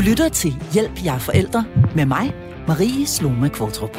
[0.00, 2.34] lytter til Hjælp jer forældre med mig,
[2.68, 3.96] Marie Sloma Kvartrup.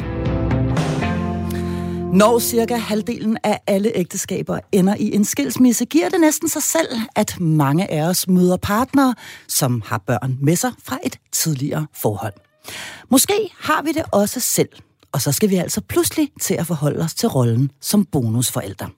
[2.12, 6.88] Når cirka halvdelen af alle ægteskaber ender i en skilsmisse, giver det næsten sig selv,
[7.16, 9.14] at mange af os møder partnere,
[9.48, 12.34] som har børn med sig fra et tidligere forhold.
[13.10, 14.68] Måske har vi det også selv,
[15.12, 18.88] og så skal vi altså pludselig til at forholde os til rollen som bonusforældre.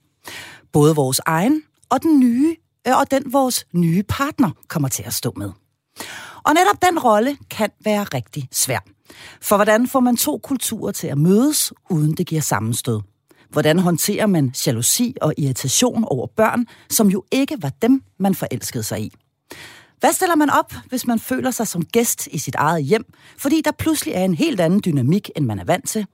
[0.73, 2.57] Både vores egen og den nye,
[2.89, 5.50] øh, og den vores nye partner kommer til at stå med.
[6.45, 8.79] Og netop den rolle kan være rigtig svær.
[9.43, 13.00] For hvordan får man to kulturer til at mødes, uden det giver sammenstød?
[13.50, 18.82] Hvordan håndterer man jalousi og irritation over børn, som jo ikke var dem, man forelskede
[18.82, 19.12] sig i?
[20.00, 23.04] Hvad stiller man op, hvis man føler sig som gæst i sit eget hjem,
[23.38, 26.07] fordi der pludselig er en helt anden dynamik, end man er vant til?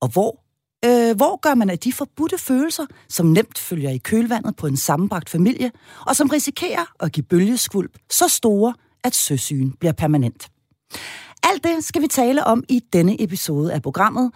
[0.00, 0.40] Og hvor,
[0.84, 4.76] øh, hvor gør man af de forbudte følelser, som nemt følger i kølvandet på en
[4.76, 5.70] sammenbragt familie,
[6.06, 8.74] og som risikerer at give bølgeskvulp så store,
[9.08, 10.48] at søsyn bliver permanent?
[11.42, 14.30] Alt det skal vi tale om i denne episode af programmet.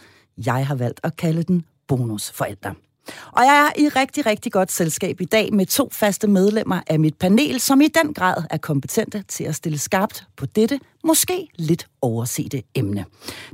[0.46, 2.74] Jeg har valgt at kalde den bonusforældre.
[3.32, 7.00] Og jeg er i rigtig, rigtig godt selskab i dag med to faste medlemmer af
[7.00, 11.48] mit panel, som i den grad er kompetente til at stille skarpt på dette, måske
[11.58, 13.04] lidt oversete emne.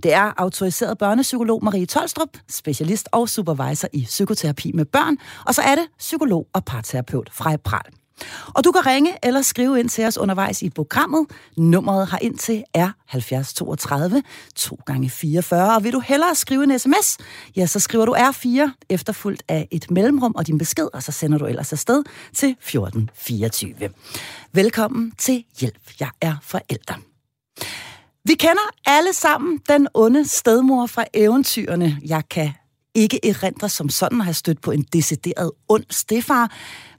[0.03, 5.17] Det er autoriseret børnepsykolog Marie Tolstrup, specialist og supervisor i psykoterapi med børn,
[5.47, 7.93] og så er det psykolog og parterapeut Frej Pral.
[8.55, 11.27] Og du kan ringe eller skrive ind til os undervejs i programmet.
[11.57, 14.23] Nummeret har ind til er 70 32
[14.55, 15.77] 2 gange 44.
[15.77, 17.19] Og vil du hellere skrive en sms,
[17.57, 21.39] ja, så skriver du R4 efterfulgt af et mellemrum og din besked, og så sender
[21.39, 23.75] du ellers afsted til 1424.
[24.53, 26.95] Velkommen til Hjælp, jeg er forælder.
[28.25, 31.99] Vi kender alle sammen den onde stedmor fra eventyrene.
[32.07, 32.53] Jeg kan
[32.95, 36.53] ikke erindre som sådan at have stødt på en decideret ond stefar,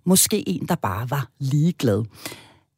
[0.10, 2.06] Måske en, der bare var ligeglad.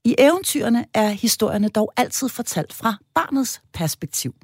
[0.04, 4.36] I eventyrene er historierne dog altid fortalt fra barnets perspektiv.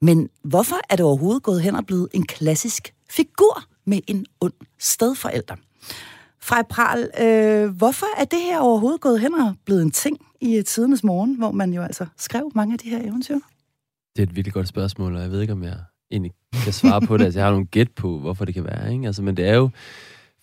[0.00, 4.52] Men hvorfor er det overhovedet gået hen og blevet en klassisk figur med en ond
[4.78, 5.54] stedforælder?
[6.40, 10.56] Frej Pral, øh, hvorfor er det her overhovedet gået hen og blevet en ting i
[10.56, 13.38] øh, tidernes morgen, hvor man jo altså skrev mange af de her eventyr?
[14.16, 15.76] Det er et virkelig godt spørgsmål, og jeg ved ikke, om jeg
[16.10, 16.32] egentlig
[16.64, 17.24] kan svare på det.
[17.24, 18.92] Altså, jeg har nogle gæt på, hvorfor det kan være.
[18.92, 19.06] Ikke?
[19.06, 19.70] Altså, men det er jo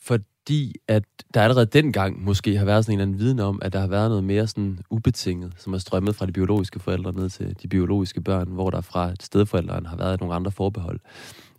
[0.02, 1.04] for fordi at
[1.34, 3.88] der allerede dengang måske har været sådan en eller anden viden om, at der har
[3.88, 7.68] været noget mere sådan ubetinget, som er strømmet fra de biologiske forældre ned til de
[7.68, 11.00] biologiske børn, hvor der fra stedforældrene har været nogle andre forbehold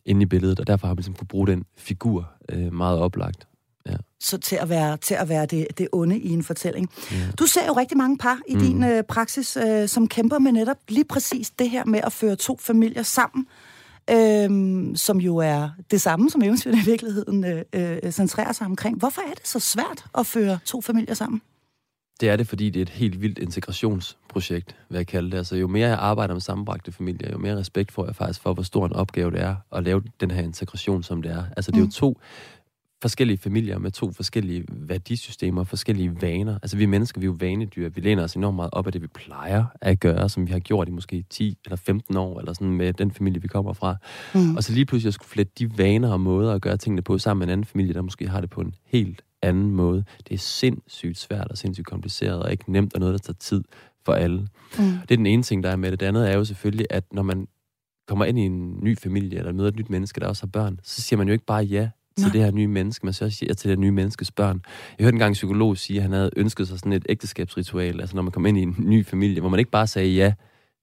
[0.04, 3.46] inde i billedet, og derfor har man ligesom kunne bruge den figur øh, meget oplagt.
[3.86, 3.96] Ja.
[4.20, 6.90] Så til at være, til at være det, det onde i en fortælling.
[7.12, 7.16] Ja.
[7.38, 8.60] Du ser jo rigtig mange par i mm.
[8.60, 12.36] din øh, praksis, øh, som kæmper med netop lige præcis det her med at føre
[12.36, 13.46] to familier sammen
[14.10, 18.98] øhm, som jo er det samme, som eventyrene i virkeligheden øh, øh, centrerer sig omkring.
[18.98, 21.42] Hvorfor er det så svært at føre to familier sammen?
[22.20, 25.36] Det er det, fordi det er et helt vildt integrationsprojekt, vil jeg kalde det.
[25.36, 28.54] Altså, jo mere jeg arbejder med sammenbragte familier, jo mere respekt får jeg faktisk for,
[28.54, 31.44] hvor stor en opgave det er at lave den her integration, som det er.
[31.56, 31.86] Altså, det er mm.
[31.86, 32.20] jo to
[33.02, 36.58] forskellige familier med to forskellige værdisystemer, forskellige vaner.
[36.62, 37.88] Altså vi mennesker, vi er jo vanedyr.
[37.88, 40.58] Vi læner os enormt meget op af det, vi plejer at gøre, som vi har
[40.58, 43.96] gjort i måske 10 eller 15 år, eller sådan med den familie, vi kommer fra.
[44.34, 44.56] Mm.
[44.56, 47.18] Og så lige pludselig at skulle flette de vaner og måder at gøre tingene på
[47.18, 50.04] sammen med en anden familie, der måske har det på en helt anden måde.
[50.28, 53.64] Det er sindssygt svært og sindssygt kompliceret, og ikke nemt og noget, der tager tid
[54.04, 54.38] for alle.
[54.38, 54.84] Mm.
[54.84, 56.00] Det er den ene ting, der er med det.
[56.00, 57.48] Det andet er jo selvfølgelig, at når man
[58.08, 60.80] kommer ind i en ny familie, eller møder et nyt menneske, der også har børn,
[60.82, 62.32] så siger man jo ikke bare ja til Nå.
[62.32, 64.62] det her nye menneske, men så også siger til det nye menneskes børn.
[64.98, 68.16] Jeg hørte engang en psykolog sige, at han havde ønsket sig sådan et ægteskabsritual, altså
[68.16, 70.32] når man kom ind i en ny familie, hvor man ikke bare sagde ja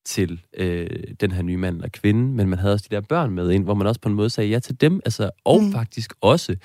[0.05, 0.87] til øh,
[1.19, 3.63] den her nye mand eller kvinde, men man havde også de der børn med ind,
[3.63, 5.71] hvor man også på en måde sagde ja til dem, altså, og mm.
[5.71, 6.55] faktisk også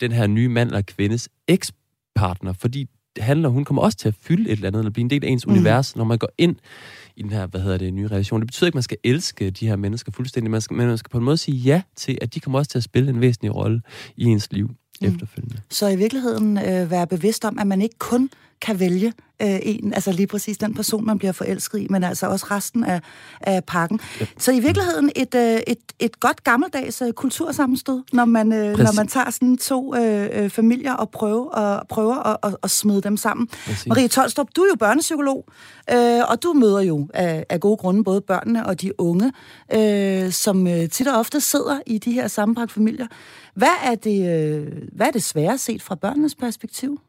[0.00, 2.86] den her nye mand eller kvindes ekspartner, fordi
[3.16, 5.24] det handler, hun kommer også til at fylde et eller andet, eller blive en del
[5.24, 5.52] af ens mm.
[5.52, 6.56] univers, når man går ind
[7.16, 8.40] i den her, hvad hedder det, nye relation.
[8.40, 10.98] Det betyder ikke, at man skal elske de her mennesker fuldstændig, man skal, men man
[10.98, 13.20] skal på en måde sige ja til, at de kommer også til at spille en
[13.20, 13.82] væsentlig rolle
[14.16, 14.66] i ens liv
[15.00, 15.06] mm.
[15.06, 15.60] efterfølgende.
[15.70, 18.30] Så i virkeligheden øh, være bevidst om, at man ikke kun
[18.60, 22.26] kan vælge øh, en, altså lige præcis den person, man bliver forelsket i, men altså
[22.26, 23.00] også resten af,
[23.40, 24.00] af pakken.
[24.20, 24.26] Ja.
[24.38, 28.96] Så i virkeligheden et, øh, et, et godt gammeldags øh, kultursammenstød, når man, øh, når
[28.96, 33.00] man tager sådan to øh, øh, familier og prøver, og, prøver at, at, at smide
[33.00, 33.46] dem sammen.
[33.46, 33.86] Præcis.
[33.86, 35.44] Marie Tolstrup, du er jo børnepsykolog,
[35.92, 39.32] øh, og du møder jo af, af gode grunde både børnene og de unge,
[39.74, 43.06] øh, som øh, tit og ofte sidder i de her sammenbragte familier.
[43.54, 47.00] Hvad er det, øh, hvad er det svære set fra børnenes perspektiv?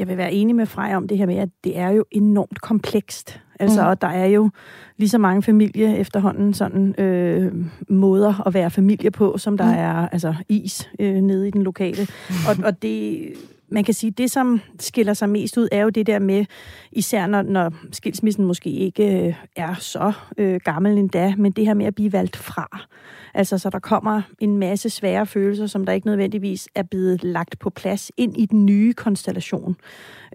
[0.00, 2.60] Jeg vil være enig med Frej om det her med, at det er jo enormt
[2.60, 3.40] komplekst.
[3.60, 3.88] Altså, mm.
[3.88, 4.50] og der er jo
[4.96, 7.52] lige så mange familie efterhånden sådan øh,
[7.88, 9.78] måder at være familie på, som der mm.
[9.78, 12.06] er altså is øh, nede i den lokale.
[12.28, 12.34] Mm.
[12.48, 13.28] Og, og det
[13.72, 16.44] man kan sige, det som skiller sig mest ud, er jo det der med,
[16.92, 21.74] især når, når skilsmissen måske ikke øh, er så øh, gammel endda, men det her
[21.74, 22.86] med at blive valgt fra.
[23.34, 27.58] Altså, så der kommer en masse svære følelser, som der ikke nødvendigvis er blevet lagt
[27.58, 29.76] på plads ind i den nye konstellation.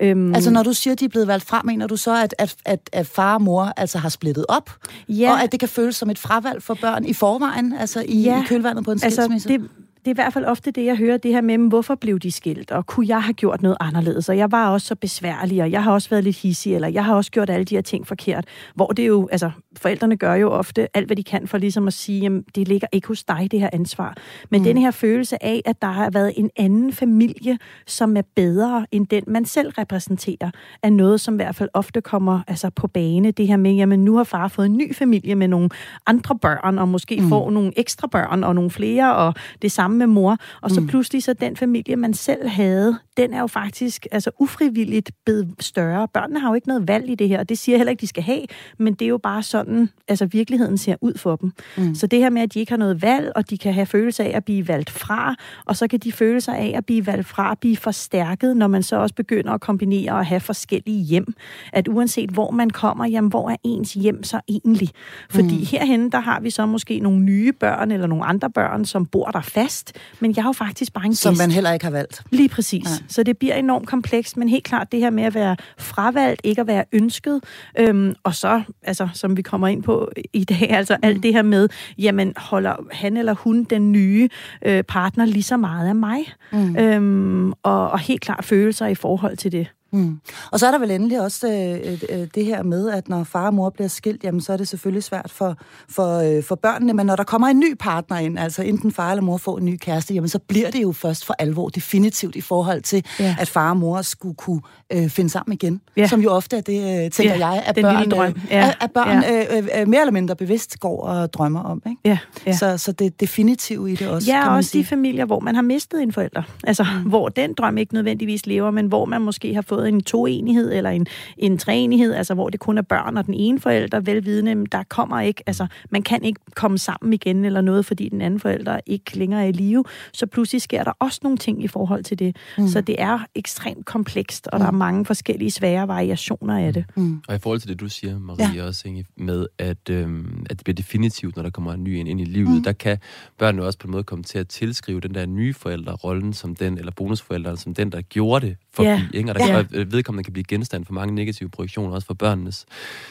[0.01, 2.35] Øhm, altså, når du siger, at de er blevet valgt fra, mener du så, at,
[2.39, 4.69] at, at, at far og mor altså har splittet op?
[5.09, 5.31] Ja.
[5.31, 8.43] Og at det kan føles som et fravalg for børn i forvejen, altså i, ja.
[8.43, 9.49] i kølvandet på en altså, skilsmisse?
[9.49, 11.95] Altså, det, det er i hvert fald ofte det, jeg hører, det her med, hvorfor
[11.95, 14.95] blev de skilt, og kunne jeg have gjort noget anderledes, og jeg var også så
[14.95, 17.75] besværlig, og jeg har også været lidt hissig, eller jeg har også gjort alle de
[17.75, 21.47] her ting forkert, hvor det jo, altså forældrene gør jo ofte alt, hvad de kan
[21.47, 24.17] for ligesom at sige, jamen, det ligger ikke hos dig, det her ansvar.
[24.49, 24.65] Men mm.
[24.65, 27.57] den her følelse af, at der har været en anden familie,
[27.87, 30.51] som er bedre end den, man selv repræsenterer,
[30.83, 33.31] er noget, som i hvert fald ofte kommer altså, på bane.
[33.31, 35.69] Det her med, jamen nu har far fået en ny familie med nogle
[36.05, 37.29] andre børn, og måske mm.
[37.29, 40.81] får nogle ekstra børn og nogle flere, og det samme sammen med mor, og så
[40.81, 40.87] mm.
[40.87, 46.07] pludselig så den familie, man selv havde, den er jo faktisk altså ufrivilligt blevet større.
[46.07, 48.01] Børnene har jo ikke noget valg i det her, og det siger jeg heller ikke,
[48.01, 48.41] de skal have,
[48.77, 51.51] men det er jo bare sådan, altså virkeligheden ser ud for dem.
[51.77, 51.95] Mm.
[51.95, 54.23] Så det her med, at de ikke har noget valg, og de kan have følelse
[54.23, 57.27] af at blive valgt fra, og så kan de føle sig af at blive valgt
[57.27, 61.33] fra, at blive forstærket, når man så også begynder at kombinere og have forskellige hjem.
[61.73, 64.89] At uanset hvor man kommer, jamen hvor er ens hjem så egentlig?
[65.29, 65.65] Fordi mm.
[65.71, 69.25] herhen der har vi så måske nogle nye børn, eller nogle andre børn, som bor
[69.25, 71.21] der fast, gæst, men jeg er jo faktisk bare en gæst.
[71.21, 72.21] Som man heller ikke har valgt.
[72.31, 72.85] Lige præcis.
[72.85, 73.05] Ja.
[73.07, 76.61] Så det bliver enormt komplekst, men helt klart det her med at være fravalgt, ikke
[76.61, 77.41] at være ønsket,
[77.79, 81.07] øhm, og så, altså, som vi kommer ind på i dag, altså mm.
[81.07, 84.29] alt det her med, jamen, holder han eller hun den nye
[84.65, 86.19] øh, partner lige så meget af mig?
[86.51, 86.75] Mm.
[86.77, 89.67] Øhm, og, og helt klart følelser i forhold til det.
[89.95, 90.19] Mm.
[90.51, 93.23] Og så er der vel endelig også øh, øh, øh, det her med, at når
[93.23, 95.57] far og mor bliver skilt, jamen så er det selvfølgelig svært for,
[95.89, 99.11] for, øh, for børnene, men når der kommer en ny partner ind, altså enten far
[99.11, 102.35] eller mor får en ny kæreste, jamen så bliver det jo først for alvor definitivt
[102.35, 103.35] i forhold til, ja.
[103.39, 104.61] at far og mor skulle kunne
[104.93, 105.81] øh, finde sammen igen.
[105.97, 106.07] Ja.
[106.07, 108.29] Som jo ofte er det, øh, tænker ja, jeg, at børn, drøm.
[108.29, 108.67] Øh, ja.
[108.67, 109.57] at, at børn ja.
[109.57, 111.81] øh, øh, mere eller mindre bevidst går og drømmer om.
[111.89, 112.01] Ikke?
[112.05, 112.17] Ja.
[112.45, 112.53] Ja.
[112.53, 114.31] Så, så det definitive i det også.
[114.31, 114.83] Ja, og også sige.
[114.83, 116.43] de familier, hvor man har mistet en forælder.
[116.63, 117.09] Altså, mm.
[117.09, 120.89] hvor den drøm ikke nødvendigvis lever, men hvor man måske har fået en toenighed eller
[120.89, 124.83] en, en treenighed, altså hvor det kun er børn og den ene forælder, velvidende, der
[124.83, 128.79] kommer ikke, altså man kan ikke komme sammen igen eller noget, fordi den anden forælder
[128.85, 129.83] ikke længere er i live,
[130.13, 132.35] så pludselig sker der også nogle ting i forhold til det.
[132.57, 132.67] Mm.
[132.67, 134.59] Så det er ekstremt komplekst, og mm.
[134.59, 134.77] der er mm.
[134.77, 136.85] mange forskellige svære variationer af det.
[136.95, 137.21] Mm.
[137.27, 138.67] Og i forhold til det, du siger, Marie, ja.
[138.67, 142.09] også Inge, med, at, øhm, at det bliver definitivt, når der kommer en ny ind,
[142.09, 142.63] ind i livet, mm.
[142.63, 142.97] der kan
[143.37, 146.55] børnene også på en måde komme til at tilskrive den der nye forælder rollen som
[146.55, 148.89] den, eller bonusforælderen som den, der gjorde det forbi.
[148.89, 149.01] Ja.
[149.13, 149.29] Ikke?
[149.29, 149.63] Og der ja.
[149.63, 152.65] kan, vedkommende kan blive genstand for mange negative projektioner, også fra børnenes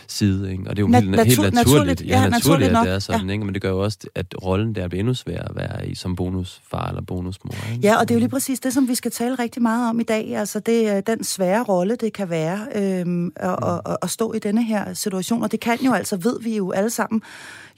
[0.08, 0.52] side.
[0.52, 0.64] Ikke?
[0.66, 2.92] Og det er jo Na- helt, natur- helt naturligt, naturligt, ja, ja, naturligt, at det
[2.94, 3.32] er sådan, ja.
[3.32, 3.44] ikke?
[3.44, 6.16] men det gør jo også, at rollen der bliver endnu sværere at være i som
[6.16, 7.54] bonusfar eller bonusmor.
[7.72, 7.86] Ikke?
[7.86, 10.00] Ja, og det er jo lige præcis det, som vi skal tale rigtig meget om
[10.00, 10.36] i dag.
[10.36, 13.68] Altså det er den svære rolle, det kan være øhm, at, mm.
[13.86, 15.42] at, at stå i denne her situation.
[15.42, 17.22] Og det kan jo altså, ved vi jo alle sammen,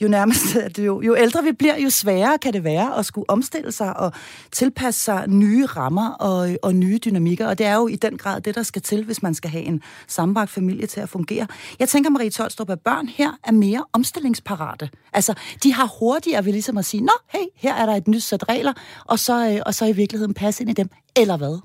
[0.00, 3.30] jo nærmest, at jo, jo ældre vi bliver, jo sværere kan det være at skulle
[3.30, 4.12] omstille sig og
[4.52, 7.46] tilpasse sig nye rammer og, og nye dynamikker.
[7.46, 9.64] Og det er jo i den grad det, der skal til, hvis man skal have
[9.64, 11.46] en sammenbragt familie til at fungere.
[11.78, 14.90] Jeg tænker, Marie Tolstrup, at børn her er mere omstillingsparate.
[15.12, 18.22] Altså, de har hurtigere ved ligesom at sige, nå, hey, her er der et nyt
[18.22, 18.72] sæt regler,
[19.04, 21.58] og så, øh, og så i virkeligheden passe ind i dem, eller hvad?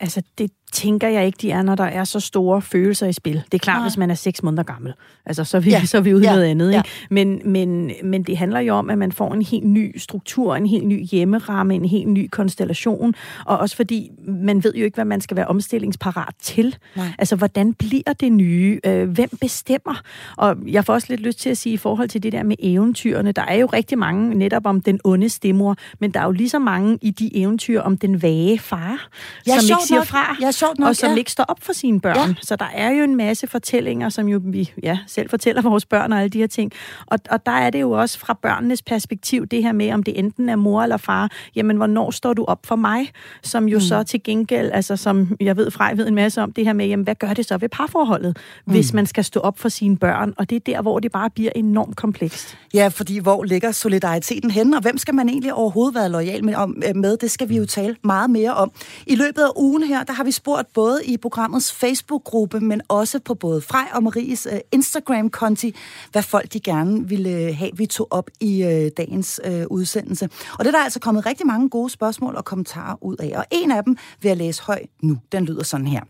[0.00, 3.42] Altså, det tænker jeg ikke, de er, når der er så store følelser i spil.
[3.52, 3.88] Det er klart, Nej.
[3.88, 4.92] hvis man er seks måneder gammel.
[5.26, 5.84] Altså, så er vi, ja.
[5.84, 6.32] så er vi ude ja.
[6.32, 6.68] noget andet.
[6.68, 6.76] Ikke?
[6.76, 6.82] Ja.
[7.10, 10.66] Men, men, men det handler jo om, at man får en helt ny struktur, en
[10.66, 13.14] helt ny hjemmeramme, en helt ny konstellation.
[13.44, 16.76] Og også fordi, man ved jo ikke, hvad man skal være omstillingsparat til.
[16.96, 17.06] Nej.
[17.18, 18.80] Altså, hvordan bliver det nye?
[18.86, 20.00] Øh, hvem bestemmer?
[20.36, 22.56] Og jeg får også lidt lyst til at sige, i forhold til det der med
[22.58, 26.30] eventyrene, der er jo rigtig mange netop om den onde stemmer, men der er jo
[26.30, 29.08] lige så mange i de eventyr om den vage far,
[29.46, 30.06] ja, som ikke siger nok.
[30.06, 30.36] fra.
[30.40, 31.16] Ja, sjovt nok, og som ja.
[31.16, 32.28] ikke står op for sine børn.
[32.28, 32.34] Ja.
[32.42, 36.12] Så der er jo en masse fortællinger, som jo vi ja, selv fortæller vores børn
[36.12, 36.72] og alle de her ting.
[37.06, 40.18] Og, og der er det jo også fra børnenes perspektiv, det her med, om det
[40.18, 43.10] enten er mor eller far, jamen hvornår står du op for mig?
[43.42, 43.80] Som jo mm.
[43.80, 46.86] så til gengæld, altså som jeg ved, Frej ved en masse om, det her med,
[46.86, 48.72] jamen hvad gør det så ved parforholdet, mm.
[48.72, 50.34] hvis man skal stå op for sine børn?
[50.36, 52.58] Og det er der, hvor det bare bliver enormt komplekst.
[52.74, 56.54] Ja, fordi hvor ligger solidariteten henne, og hvem skal man egentlig overhovedet være lojal med?
[56.88, 57.16] Øh, med?
[57.16, 58.70] Det skal vi jo tale meget mere om.
[59.06, 63.18] I løbet af ugen her, der har vi spurgt både i programmets Facebook-gruppe, men også
[63.18, 65.74] på både Frej og Maries øh, Instagram-konti,
[66.12, 70.28] hvad folk de gerne ville øh, have, vi tog op i øh, dagens øh, udsendelse.
[70.58, 73.38] Og det er der altså kommet rigtig mange gode spørgsmål og kommentarer ud af.
[73.38, 75.18] Og en af dem vil jeg læse højt nu.
[75.32, 76.00] Den lyder sådan her.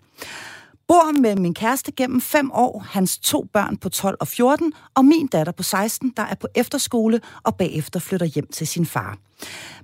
[0.88, 5.04] Bor med min kæreste gennem fem år, hans to børn på 12 og 14, og
[5.04, 9.18] min datter på 16, der er på efterskole og bagefter flytter hjem til sin far.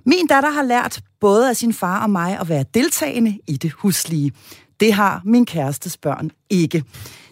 [0.05, 3.71] Min datter har lært både af sin far og mig at være deltagende i det
[3.71, 4.31] huslige.
[4.79, 6.83] Det har min kærestes børn ikke.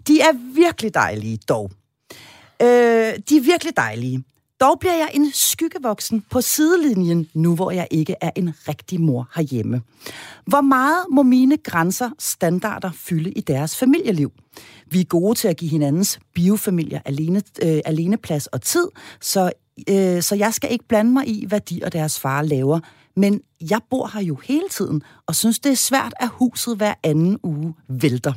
[0.07, 1.71] De er virkelig dejlige dog.
[2.61, 2.67] Øh,
[3.29, 4.23] de er virkelig dejlige.
[4.59, 9.29] Dog bliver jeg en skyggevoksen på sidelinjen, nu hvor jeg ikke er en rigtig mor
[9.35, 9.81] herhjemme.
[10.45, 14.31] Hvor meget må mine grænser, standarder fylde i deres familieliv?
[14.85, 18.87] Vi er gode til at give hinandens biofamilier alene, øh, alene plads og tid,
[19.21, 19.51] så,
[19.89, 22.79] øh, så jeg skal ikke blande mig i, hvad de og deres far laver.
[23.15, 26.93] Men jeg bor her jo hele tiden, og synes, det er svært, at huset hver
[27.03, 28.33] anden uge vælter.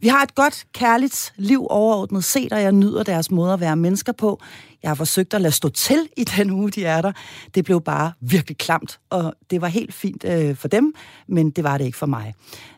[0.00, 3.76] Vi har et godt, kærligt liv overordnet set, og jeg nyder deres måde at være
[3.76, 4.40] mennesker på.
[4.82, 7.12] Jeg har forsøgt at lade stå til i den uge, de er der.
[7.54, 10.94] Det blev bare virkelig klamt, og det var helt fint øh, for dem,
[11.28, 12.34] men det var det ikke for mig.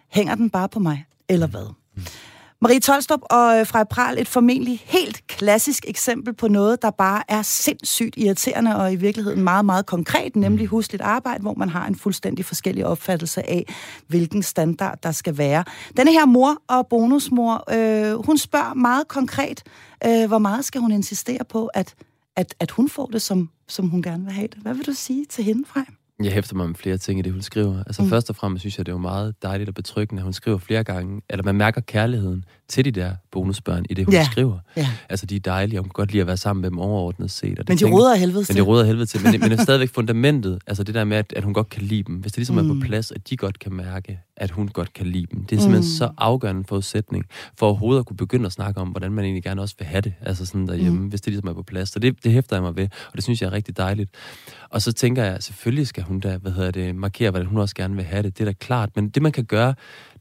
[0.09, 1.75] Hænger den bare på mig, eller hvad?
[1.97, 2.03] Mm.
[2.63, 7.23] Marie Tolstrup og øh, Frej Pral, et formentlig helt klassisk eksempel på noget, der bare
[7.29, 10.69] er sindssygt irriterende og i virkeligheden meget, meget konkret, nemlig mm.
[10.69, 13.75] husligt arbejde, hvor man har en fuldstændig forskellig opfattelse af,
[14.07, 15.65] hvilken standard der skal være.
[15.97, 19.63] Denne her mor og bonusmor, øh, hun spørger meget konkret,
[20.07, 21.95] øh, hvor meget skal hun insistere på, at,
[22.37, 24.59] at, at hun får det, som, som hun gerne vil have det.
[24.59, 25.85] Hvad vil du sige til hende, Frej?
[26.25, 27.85] Jeg hæfter mig med flere ting i det, hun skriver.
[27.87, 28.09] Altså mm.
[28.09, 30.59] først og fremmest synes jeg, det er jo meget dejligt og betryggende, at hun skriver
[30.59, 34.25] flere gange, eller man mærker kærligheden til de der bonusbørn i det, hun ja.
[34.25, 34.59] skriver.
[34.77, 34.89] Ja.
[35.09, 37.31] Altså, de er dejlige, og hun kan godt lide at være sammen med dem overordnet
[37.31, 37.59] set.
[37.59, 38.55] Og det men de råder helvede til.
[38.55, 39.23] Men de råder helvede til.
[39.23, 41.83] Men, men det er stadigvæk fundamentet, altså det der med, at, at hun godt kan
[41.83, 42.15] lide dem.
[42.15, 42.65] Hvis det ligesom mm.
[42.65, 42.81] er på mm.
[42.81, 45.45] plads, at de godt kan mærke, at hun godt kan lide dem.
[45.45, 45.97] Det er simpelthen mm.
[45.99, 47.25] så afgørende forudsætning
[47.59, 50.01] for overhovedet at kunne begynde at snakke om, hvordan man egentlig gerne også vil have
[50.01, 51.07] det, altså sådan derhjemme, mm.
[51.07, 51.89] hvis det ligesom er på plads.
[51.89, 54.11] Så det, det hæfter jeg mig ved, og det synes jeg er rigtig dejligt.
[54.71, 57.75] Og så tænker jeg, selvfølgelig skal hun da, hvad hedder det, markere, hvordan hun også
[57.75, 58.39] gerne vil have det.
[58.39, 58.91] Det er da klart.
[58.97, 59.75] Men det, man kan gøre,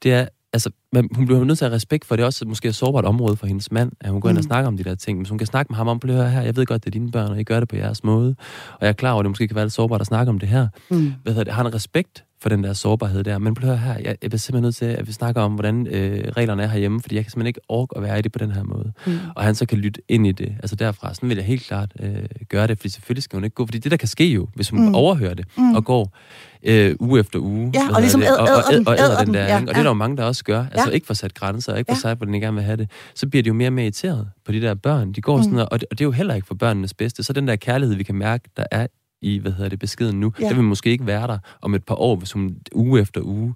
[0.04, 2.46] det er, altså, man, hun bliver nødt til at have respekt for, det er også
[2.46, 4.48] måske et sårbart område for hendes mand, at hun går ind og mm.
[4.48, 5.18] snakker om de der ting.
[5.18, 7.12] Men hun kan snakke med ham om, høre her, jeg ved godt, det er dine
[7.12, 8.36] børn, og I gør det på jeres måde.
[8.72, 10.40] Og jeg er klar over, at det måske kan være lidt sårbart at snakke om
[10.40, 10.68] det her.
[10.92, 11.14] Mm.
[11.24, 11.54] Hvad hedder det?
[11.54, 13.38] Har en respekt for den der sårbarhed der.
[13.38, 16.32] Men prøv her, jeg, jeg bliver simpelthen nødt til, at vi snakker om, hvordan øh,
[16.38, 18.52] reglerne er herhjemme, fordi jeg kan simpelthen ikke orke at være i det på den
[18.52, 18.92] her måde.
[19.08, 19.18] Mm.
[19.36, 20.56] Og han så kan lytte ind i det.
[20.60, 22.16] Altså derfra, sådan vil jeg helt klart øh,
[22.50, 24.70] gøre det, fordi selvfølgelig skal hun ikke gå, fordi det der kan ske jo, hvis
[24.70, 24.96] hun mm.
[24.96, 25.76] overhører det mm.
[25.76, 26.18] og går
[26.64, 27.72] øh, uge efter uge.
[27.74, 29.44] Ja, og ligesom æder, og, og, og, og æder den der.
[29.44, 30.66] Ja, og det er der jo mange, der også gør.
[30.72, 30.94] Altså ja.
[30.94, 32.00] ikke for sat grænser, ikke for ja.
[32.00, 32.92] sig, hvordan de gerne vil have det.
[33.16, 35.12] Så bliver de jo mere og mere irriteret på de der børn.
[35.12, 35.44] De går mm.
[35.44, 37.24] sådan, og det, og det er jo heller ikke for børnenes bedste.
[37.24, 38.88] Så den der kærlighed, vi kan mærke, der er
[39.22, 40.34] i, hvad hedder det, beskeden nu.
[40.40, 40.48] Ja.
[40.50, 43.56] Den vil måske ikke være der om et par år, hvis hun uge efter uge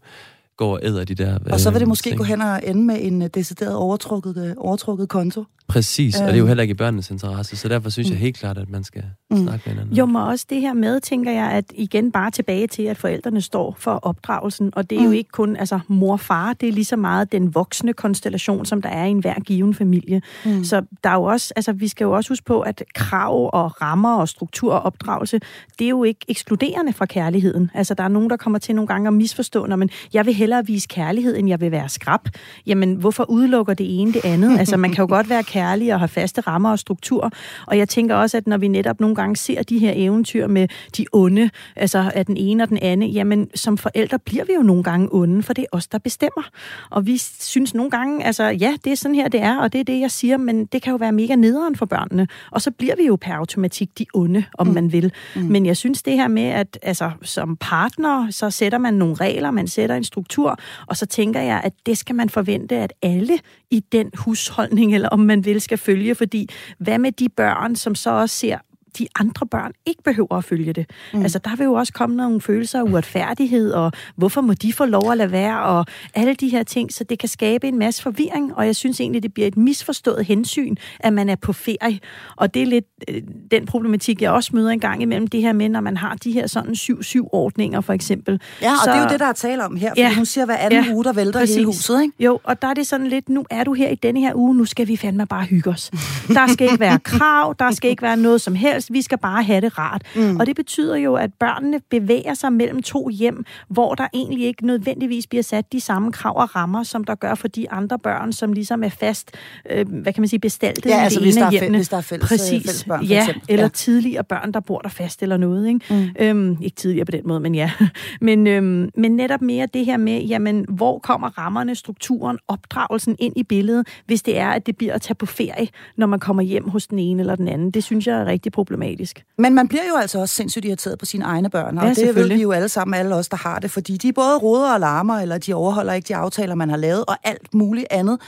[0.58, 2.18] går og æder de der Og så vil det måske ting.
[2.18, 5.44] gå hen og ende med en øh, decideret overtrukket, øh, overtrukket konto.
[5.68, 6.48] Præcis, og det er jo øhm.
[6.48, 8.14] heller ikke i børnenes interesse, så derfor synes mm.
[8.14, 9.38] jeg helt klart, at man skal mm.
[9.38, 9.96] snakke med hinanden.
[9.96, 13.42] Jo, men også det her med, tænker jeg, at igen bare tilbage til, at forældrene
[13.42, 15.06] står for opdragelsen, og det er mm.
[15.06, 18.90] jo ikke kun altså, mor-far, det er lige så meget den voksne konstellation, som der
[18.90, 20.22] er i enhver given familie.
[20.46, 20.64] Mm.
[20.64, 23.82] Så der er jo også, altså vi skal jo også huske på, at krav og
[23.82, 25.40] rammer og struktur og opdragelse,
[25.80, 27.72] det er jo ikke ekskluderende fra kærligheden.
[27.74, 30.34] Altså der er nogen, der kommer til nogle gange at misforstå, når men jeg vil
[30.34, 32.22] hellere vise kærlighed, end jeg vil være skrab.
[32.66, 34.60] Jamen, hvorfor udelukker det ene det andet?
[34.60, 37.32] Altså man kan jo godt være kærlige og have faste rammer og struktur.
[37.68, 40.68] Og jeg tænker også, at når vi netop nogle gange ser de her eventyr med
[40.98, 44.62] de onde, altså af den ene og den anden, jamen som forældre bliver vi jo
[44.62, 46.44] nogle gange onde, for det er os, der bestemmer.
[46.90, 49.80] Og vi synes nogle gange, altså ja, det er sådan her, det er, og det
[49.80, 52.28] er det, jeg siger, men det kan jo være mega nederen for børnene.
[52.52, 54.74] Og så bliver vi jo per automatik de onde, om mm.
[54.74, 55.12] man vil.
[55.36, 55.42] Mm.
[55.42, 59.52] Men jeg synes det her med, at altså, som partner, så sætter man nogle regler,
[59.52, 63.40] man sætter en struktur, og så tænker jeg, at det skal man forvente, at alle
[63.72, 67.96] i den husholdning, eller om man vil, skal følge, fordi hvad med de børn, som
[67.96, 68.58] så også ser
[69.00, 70.90] de andre børn ikke behøver at følge det.
[71.14, 71.22] Mm.
[71.22, 74.86] Altså, der vil jo også komme nogle følelser af uretfærdighed, og hvorfor må de få
[74.86, 78.02] lov at lade være, og alle de her ting, så det kan skabe en masse
[78.02, 82.00] forvirring, og jeg synes egentlig, det bliver et misforstået hensyn, at man er på ferie.
[82.36, 83.22] Og det er lidt øh,
[83.52, 86.32] den problematik, jeg også møder en gang imellem, det her med, når man har de
[86.32, 88.42] her sådan 7-7-ordninger, for eksempel.
[88.62, 90.26] Ja, og så, det er jo det, der er tale om her, for ja, hun
[90.26, 91.56] siger, hver anden ja, uge, der vælter præcis.
[91.56, 92.14] hele huset, ikke?
[92.20, 94.56] Jo, og der er det sådan lidt, nu er du her i denne her uge,
[94.56, 95.92] nu skal vi fandme bare hygge os.
[96.28, 98.83] Der skal ikke være krav, der skal ikke være noget som helst, helst.
[98.92, 100.02] Vi skal bare have det rart.
[100.16, 100.38] Mm.
[100.40, 104.66] Og det betyder jo, at børnene bevæger sig mellem to hjem, hvor der egentlig ikke
[104.66, 108.34] nødvendigvis bliver sat de samme krav og rammer, som der gør for de andre børn,
[108.34, 109.32] som ligesom er fast,
[109.70, 111.98] øh, hvad kan man sige, bestaltet ja, altså, det hvis ene der, er hvis der
[111.98, 112.50] er fælles, Præcis.
[112.50, 113.70] fælles børn, ja, eller ja.
[113.70, 115.68] tidligere børn, der bor der fast eller noget.
[115.68, 115.80] Ikke?
[115.90, 116.10] Mm.
[116.20, 117.72] Øhm, ikke tidligere på den måde, men ja.
[118.22, 123.34] men, øhm, men netop mere det her med, jamen, hvor kommer rammerne, strukturen, opdragelsen ind
[123.38, 126.44] i billedet, hvis det er, at det bliver at tage på ferie, når man kommer
[126.44, 127.72] hjem hos den ene eller den anden.
[127.72, 129.24] Det synes jeg er rigtig problematisk problematisk.
[129.38, 131.98] Men man bliver jo altså også sindssygt irriteret på sine egne børn, og Ja, det
[131.98, 132.38] ved selvfølgelig.
[132.38, 135.20] vi jo alle sammen, alle os, der har det, fordi de både roder og larmer,
[135.20, 138.20] eller de overholder ikke de aftaler, man har lavet, og alt muligt andet.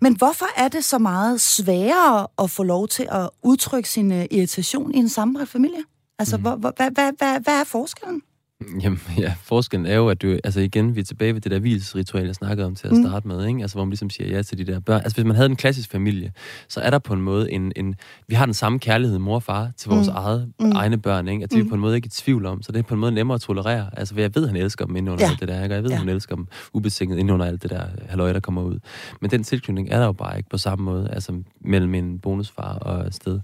[0.00, 4.24] Men hvorfor er det så meget sværere at få lov til at udtrykke sin øh,
[4.30, 5.80] irritation i en sammenbragt familie?
[6.18, 8.22] Altså, hvor, hvor, hvad, hvad, hvad, hvad er forskellen?
[8.82, 11.58] Jamen, ja, forskellen er jo, at du, altså igen, vi er tilbage ved det der
[11.58, 13.02] hvilesritual, jeg snakkede om til at Mm.
[13.04, 13.60] starte med, ikke?
[13.62, 15.00] Altså, hvor man ligesom siger ja til de der børn.
[15.00, 16.32] Altså, hvis man havde en klassisk familie,
[16.68, 17.94] så er der på en måde en, en
[18.28, 20.14] vi har den samme kærlighed, mor og far, til vores Mm.
[20.16, 20.72] eget, Mm.
[20.72, 21.44] egne børn, ikke?
[21.44, 21.68] At det er vi Mm.
[21.68, 23.40] på en måde ikke i tvivl om, så det er på en måde nemmere at
[23.40, 23.90] tolerere.
[23.98, 25.30] Altså, jeg ved, han elsker dem inde under Ja.
[25.30, 25.72] alt det der, ikke?
[25.74, 25.98] Og jeg ved, Ja.
[25.98, 28.78] hun elsker dem ubetinget inde under alt det der halløj, der kommer ud.
[29.20, 32.74] Men den tilknytning er der jo bare ikke på samme måde, altså mellem en bonusfar
[32.74, 33.40] og sted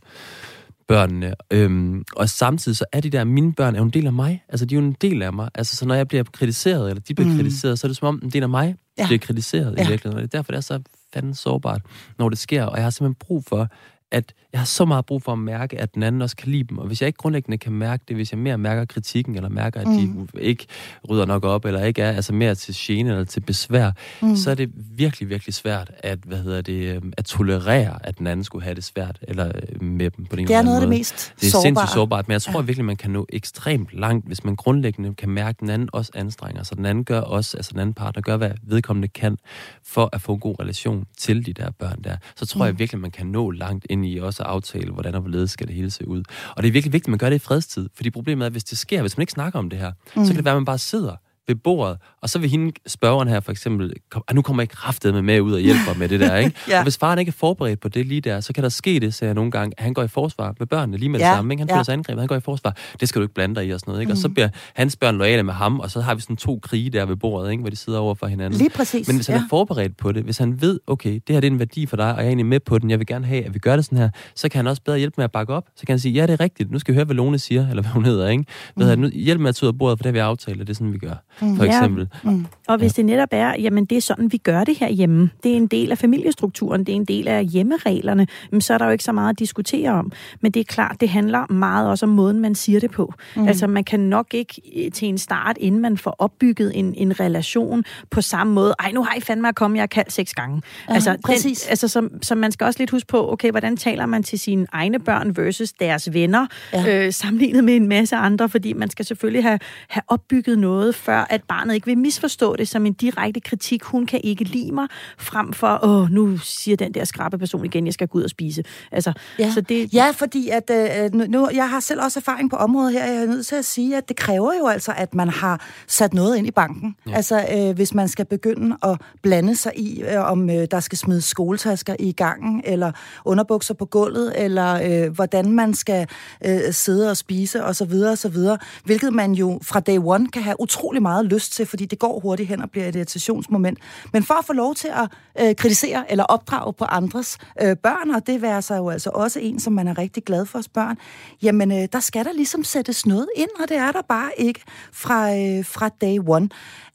[0.88, 1.34] børnene.
[1.50, 4.44] Øhm, og samtidig så er de der, mine børn er jo en del af mig.
[4.48, 5.48] Altså, de er jo en del af mig.
[5.54, 7.36] Altså, så når jeg bliver kritiseret, eller de bliver Mm.
[7.36, 9.06] kritiseret, så er det som om, en del af mig Ja.
[9.06, 9.84] bliver kritiseret ja.
[9.86, 10.16] i virkeligheden.
[10.16, 10.80] Og det er derfor, det er så
[11.14, 11.80] fanden sårbart,
[12.18, 12.64] når det sker.
[12.64, 13.68] Og jeg har simpelthen brug for,
[14.12, 16.64] at jeg har så meget brug for at mærke, at den anden også kan lide
[16.64, 16.78] dem.
[16.78, 19.80] Og hvis jeg ikke grundlæggende kan mærke det, hvis jeg mere mærker kritikken, eller mærker,
[19.80, 20.26] at Mm.
[20.34, 20.66] de ikke
[21.10, 23.90] rydder nok op, eller ikke er altså mere til gene eller til besvær,
[24.22, 24.36] Mm.
[24.36, 28.26] så er det virkelig, virkelig svært at, hvad hedder det, øhm, at tolerere, at den
[28.26, 30.80] anden skulle have det svært eller øh, med dem på den Det er noget af
[30.80, 31.62] det mest Det er sårbare.
[31.62, 32.64] sindssygt sårbart, men jeg tror Ja.
[32.64, 36.10] virkelig, man kan nå ekstremt langt, hvis man grundlæggende kan mærke, at den anden også
[36.14, 36.76] anstrenger sig.
[36.76, 39.38] Den anden gør også, altså den anden partner gør, hvad vedkommende kan,
[39.86, 42.16] for at få en god relation til de der børn der.
[42.36, 42.66] Så tror mm.
[42.66, 45.74] jeg virkelig, man kan nå langt ind i også aftale, hvordan og hvorledes skal det
[45.74, 46.22] hele se ud.
[46.56, 48.52] Og det er virkelig vigtigt, at man gør det i fredstid, fordi problemet er, at
[48.52, 50.24] hvis det sker, hvis man ikke snakker om det her, mm.
[50.24, 51.16] så kan det være, at man bare sidder
[51.48, 54.64] ved bordet, og så vil hende, spørgeren her for eksempel, kom, ah, nu kommer jeg
[54.64, 56.52] ikke kraftet med med ud og hjælper med det der, ikke?
[56.68, 56.76] Ja.
[56.78, 59.14] Og hvis faren ikke er forberedt på det lige der, så kan der ske det,
[59.14, 61.36] siger jeg nogle gange, at han går i forsvar med børnene lige med Ja, det
[61.36, 61.60] samme, ikke?
[61.60, 61.74] Han ja.
[61.74, 62.76] føler sig angrebet, han går i forsvar.
[63.00, 64.12] Det skal du ikke blande dig i og sådan noget, ikke?
[64.12, 64.34] Og så Mm.
[64.34, 67.16] bliver hans børn loyale med ham, og så har vi sådan to krige der ved
[67.16, 67.60] bordet, ikke?
[67.60, 68.58] Hvor de sidder over for hinanden.
[68.58, 69.06] Lige præcis.
[69.08, 69.42] Men hvis han ja.
[69.42, 71.96] er forberedt på det, hvis han ved, okay, det her det er en værdi for
[71.96, 73.76] dig, og jeg er egentlig med på den, jeg vil gerne have, at vi gør
[73.76, 75.64] det sådan her, så kan han også bedre hjælpe med at bakke op.
[75.76, 77.68] Så kan han sige, ja, det er rigtigt, nu skal vi høre, hvad Lone siger,
[77.68, 78.44] eller hvad hun hedder, ikke?
[78.76, 79.02] Ved Mm.
[79.02, 79.04] mm.
[79.04, 80.72] nu, hjælp med at tage ud af bordet, for det har vi aftalt, og det
[80.72, 81.56] er sådan, vi gør, Mm.
[81.56, 81.76] for Ja.
[81.78, 82.08] eksempel.
[82.22, 82.46] Mm.
[82.68, 85.52] Og hvis det netop er, jamen det er sådan, vi gør det her hjemme, det
[85.52, 88.84] er en del af familiestrukturen, det er en del af hjemmereglerne, jamen, så er der
[88.84, 90.12] jo ikke så meget at diskutere om.
[90.40, 93.14] Men det er klart, det handler meget også om måden, man siger det på.
[93.36, 93.48] Mm.
[93.48, 97.20] Altså man kan nok ikke øh, til en start, inden man får opbygget en, en
[97.20, 100.34] relation på samme måde, ej nu har I fandme at komme, jeg har kaldt seks
[100.34, 100.62] gange.
[100.88, 101.60] Ja, altså, præcis.
[101.60, 104.38] Den, altså så, så man skal også lidt huske på, okay, hvordan taler man til
[104.38, 106.80] sine egne børn versus deres venner, Ja.
[106.82, 107.06] ja.
[107.06, 111.23] øh, sammenlignet med en masse andre, fordi man skal selvfølgelig have, have opbygget noget, før
[111.30, 113.82] at barnet ikke vil misforstå det som en direkte kritik.
[113.82, 114.86] Hun kan ikke lide mig,
[115.18, 118.30] frem for, åh, nu siger den der skrabe person igen, jeg skal gå ud og
[118.30, 118.64] spise.
[118.92, 119.50] Altså, Ja.
[119.52, 122.92] så det, Ja, fordi at, øh, nu- nu, jeg har selv også erfaring på området
[122.92, 123.04] her.
[123.06, 126.14] Jeg er nødt til at sige, at det kræver jo altså, at man har sat
[126.14, 126.96] noget ind i banken.
[127.08, 127.12] Ja.
[127.16, 130.98] Altså, øh, hvis man skal begynde at blande sig i, øh, om øh, der skal
[130.98, 132.92] smides skoletasker i gangen, eller
[133.24, 136.06] underbukser på gulvet, eller øh, hvordan man skal
[136.44, 138.36] øh, sidde og spise, osv., osv.,
[138.84, 142.20] hvilket man jo fra day one kan have utrolig meget lyst til, fordi det går
[142.20, 143.78] hurtigt hen og bliver et irritationsmoment.
[144.12, 145.08] Men for at få lov til at
[145.40, 149.40] øh, kritisere eller opdrage på andres øh, børn, og det være sig jo altså også
[149.40, 150.98] en, som man er rigtig glad for os børn,
[151.42, 154.60] jamen øh, der skal der ligesom sættes noget ind, og det er der bare ikke
[154.92, 156.48] fra, øh, fra day one.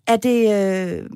[0.08, 1.10] Er det øh,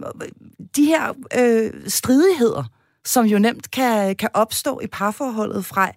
[0.75, 2.63] de her øh, stridigheder,
[3.05, 5.91] som jo nemt kan, kan opstå i parforholdet fra,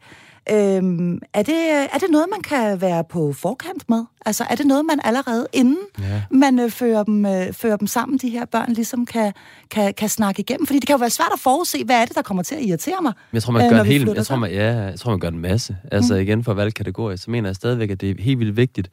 [0.51, 4.05] Øhm, er, det, er det noget, man kan være på forkant med?
[4.27, 6.23] Altså, er det noget, man allerede inden Ja.
[6.31, 9.33] man øh, fører, dem, øh, fører dem sammen, de her børn, ligesom kan,
[9.71, 10.67] kan, kan snakke igennem?
[10.67, 12.63] Fordi det kan jo være svært at forudse, hvad er det, der kommer til at
[12.63, 13.13] irritere mig?
[13.33, 15.01] Jeg tror, man øh, gør når en vi hel, flytter jeg tror, man, ja, jeg
[15.01, 15.77] tror, man gør en masse.
[15.93, 16.21] Altså mm.
[16.21, 18.91] igen, for at valge kategorier, så mener jeg stadigvæk, at det er helt vildt vigtigt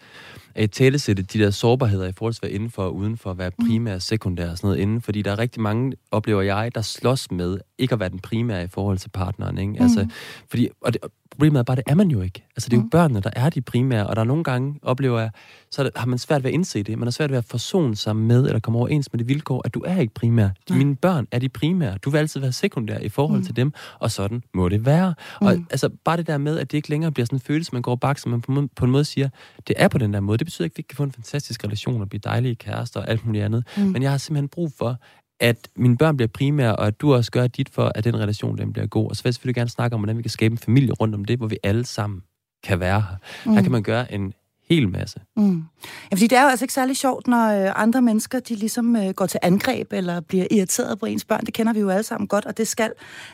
[0.55, 3.51] at talesætte de der sårbarheder i forhold til at være indenfor og udenfor, at være
[3.51, 6.81] primær og sekundær og sådan noget inden, fordi der er rigtig mange, oplever jeg, der
[6.81, 9.73] slås med ikke at være den primære i forhold til partneren, ikke?
[9.79, 10.07] Altså,
[10.49, 11.01] fordi, og det,
[11.33, 12.43] problemet er bare, det er man jo ikke.
[12.55, 15.19] Altså, det er jo børnene, der er de primære, og der er nogle gange, oplever
[15.19, 15.29] jeg,
[15.71, 16.97] så det, har man svært ved at indse det.
[16.99, 19.73] Man har svært ved at forsone sig med, eller komme overens med det vilkår, at
[19.73, 20.49] du er ikke primær.
[20.69, 21.97] De, mine børn er de primære.
[21.97, 23.45] Du vil altid være sekundær i forhold mm.
[23.45, 25.13] til dem, og sådan må det være.
[25.41, 25.47] Mm.
[25.47, 27.81] Og altså, bare det der med, at det ikke længere bliver sådan en følelse, man
[27.81, 29.29] går og bakser, man på, en måde- på en måde siger,
[29.67, 30.37] det er på den der måde.
[30.37, 32.99] Det betyder ikke, at vi ikke kan få en fantastisk relation og blive dejlige kærester
[32.99, 33.63] og alt muligt andet.
[33.77, 33.83] Mm.
[33.83, 34.97] Men jeg har simpelthen brug for,
[35.43, 38.57] at mine børn bliver primære, og at du også gør dit for, at den relation
[38.57, 39.09] den bliver god.
[39.09, 41.15] Og så vil jeg selvfølgelig gerne snakke om, hvordan vi kan skabe en familie rundt
[41.15, 42.23] om det, hvor vi alle sammen
[42.63, 43.15] kan være her.
[43.45, 43.53] Mm.
[43.53, 44.33] Her kan man gøre en
[44.69, 45.19] hel masse.
[45.35, 45.63] Mm.
[46.11, 48.95] Ja, fordi det er jo altså ikke særlig sjovt, når øh, andre mennesker de ligesom
[48.95, 51.45] øh, går til angreb eller bliver irriteret på ens børn.
[51.45, 52.91] Det kender vi jo alle sammen godt, og det skal,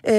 [0.08, 0.14] øh,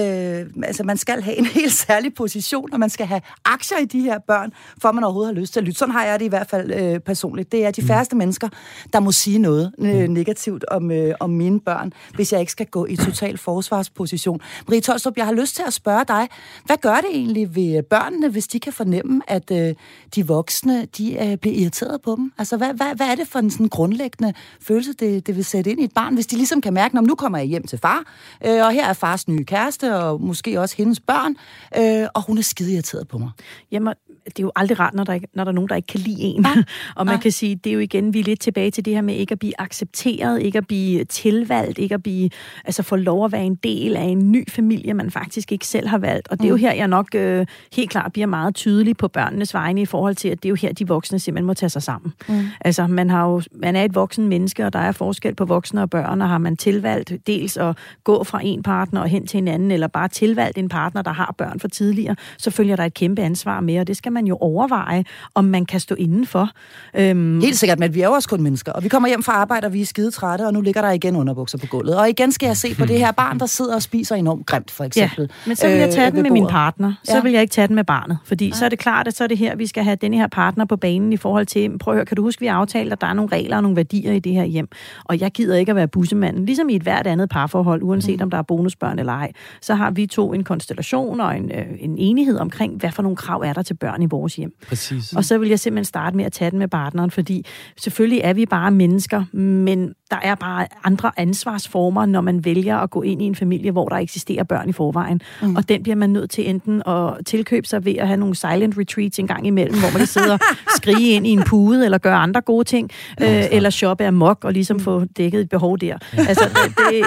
[0.65, 4.01] altså man skal have en helt særlig position, og man skal have aktier i de
[4.01, 5.79] her børn, for man overhovedet har lyst til at lytte.
[5.79, 7.53] Sådan har jeg det i hvert fald øh, personligt.
[7.53, 7.87] Det er de mm.
[7.87, 8.49] færreste mennesker,
[8.93, 10.13] der må sige noget øh, mm.
[10.13, 14.41] negativt om, øh, om mine børn, hvis jeg ikke skal gå i total forsvarsposition.
[14.69, 16.29] Marie Tolstrup, jeg har lyst til at spørge dig,
[16.65, 19.75] hvad gør det egentlig ved børnene, hvis de kan fornemme, at øh,
[20.15, 22.33] de voksne de øh, bliver irriteret på dem?
[22.39, 25.71] Altså, hvad, hvad, hvad er det for en sådan grundlæggende følelse, det, det vil sætte
[25.71, 27.79] ind i et barn, hvis de ligesom kan mærke, at nu kommer jeg hjem til
[27.79, 28.03] far,
[28.47, 31.37] øh, og her er fars nye kæreste, og måske også hendes børn,
[31.79, 33.31] øh, og hun er skide irriteret på mig.
[33.73, 35.87] Jamen, det er jo aldrig rart, når der, ikke, når der er nogen, der ikke
[35.87, 36.45] kan lide en.
[36.45, 36.63] Ja.
[36.97, 37.21] og man ja.
[37.21, 39.33] kan sige, det er jo igen, vi er lidt tilbage til det her med ikke
[39.33, 42.31] at blive accepteret, ikke at blive tilvalgt, ikke at blive,
[42.65, 45.89] altså få lov at være en del af en ny familie, man faktisk ikke selv
[45.89, 46.29] har valgt.
[46.29, 46.61] Og det er jo mm.
[46.61, 50.29] her, jeg nok øh, helt klart bliver meget tydelig på børnenes vegne i forhold til,
[50.29, 52.13] at det er jo her, de voksne simpelthen må tage sig sammen.
[52.29, 52.35] Mm.
[52.61, 55.83] Altså, man, har jo, man er et voksen menneske, og der er forskel på voksne
[55.83, 59.39] og børn, og har man tilvalgt dels at gå fra en partner og hen til
[59.39, 62.85] en anden, eller bare tilvalgt en partner, der har børn for tidligere, så følger der
[62.85, 66.51] et kæmpe ansvar med, og det skal man jo overveje, om man kan stå indenfor.
[66.95, 69.33] Øhm, Helt sikkert, men vi er jo også kun mennesker, og vi kommer hjem fra
[69.33, 71.97] arbejde, og vi er skide trætte, og nu ligger der igen underbukser på gulvet.
[71.97, 74.71] Og igen skal jeg se på det her barn, der sidder og spiser enormt grimt,
[74.71, 75.23] for eksempel.
[75.23, 76.95] Ja, men så vil jeg tage øh, den med min partner.
[77.05, 77.23] Så ja.
[77.23, 78.55] vil jeg ikke tage den med barnet, fordi ja.
[78.55, 80.65] så er det klart, at så er det her, vi skal have denne her partner
[80.65, 83.07] på banen i forhold til, prøv at høre, kan du huske, vi aftalte, at der
[83.07, 84.69] er nogle regler og nogle værdier i det her hjem,
[85.05, 88.23] og jeg gider ikke at være bussemanden, ligesom i et hvert andet parforhold, uanset mm.
[88.23, 91.67] om der er bonusbørn eller ej, så har vi to en konstellation og en, øh,
[91.79, 94.53] en enighed omkring, hvad for nogle krav er der til børn i vores hjem.
[94.69, 95.13] Præcis.
[95.13, 98.33] Og så vil jeg simpelthen starte med at tage den med partneren, fordi selvfølgelig er
[98.33, 103.23] vi bare mennesker, men der er bare andre ansvarsformer, når man vælger at gå ind
[103.23, 105.21] i en familie, hvor der eksisterer børn i forvejen.
[105.43, 105.57] Mm.
[105.57, 108.79] Og den bliver man nødt til enten at tilkøbe sig ved at have nogle silent
[108.79, 110.39] retreats en gang imellem, hvor man sidder
[110.77, 114.45] skrige ind i en pude, eller gøre andre gode ting, øh, eller shoppe af mok
[114.45, 115.99] og ligesom få dækket et behov der.
[116.29, 116.45] Altså,
[116.91, 116.99] det,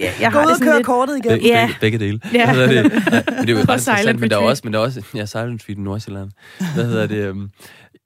[0.00, 1.40] jeg, jeg Gå ud og køre kortet igen.
[1.40, 1.66] Be, ja.
[1.66, 2.20] begge, begge dele.
[2.34, 2.54] Ja.
[2.54, 2.92] Hvad det?
[2.92, 5.26] Men det er jo ret interessant, men der er også, men der er også ja,
[5.26, 6.30] silent retreat i Nordsjælland.
[6.74, 7.30] Hvad hedder det?
[7.30, 7.50] Um,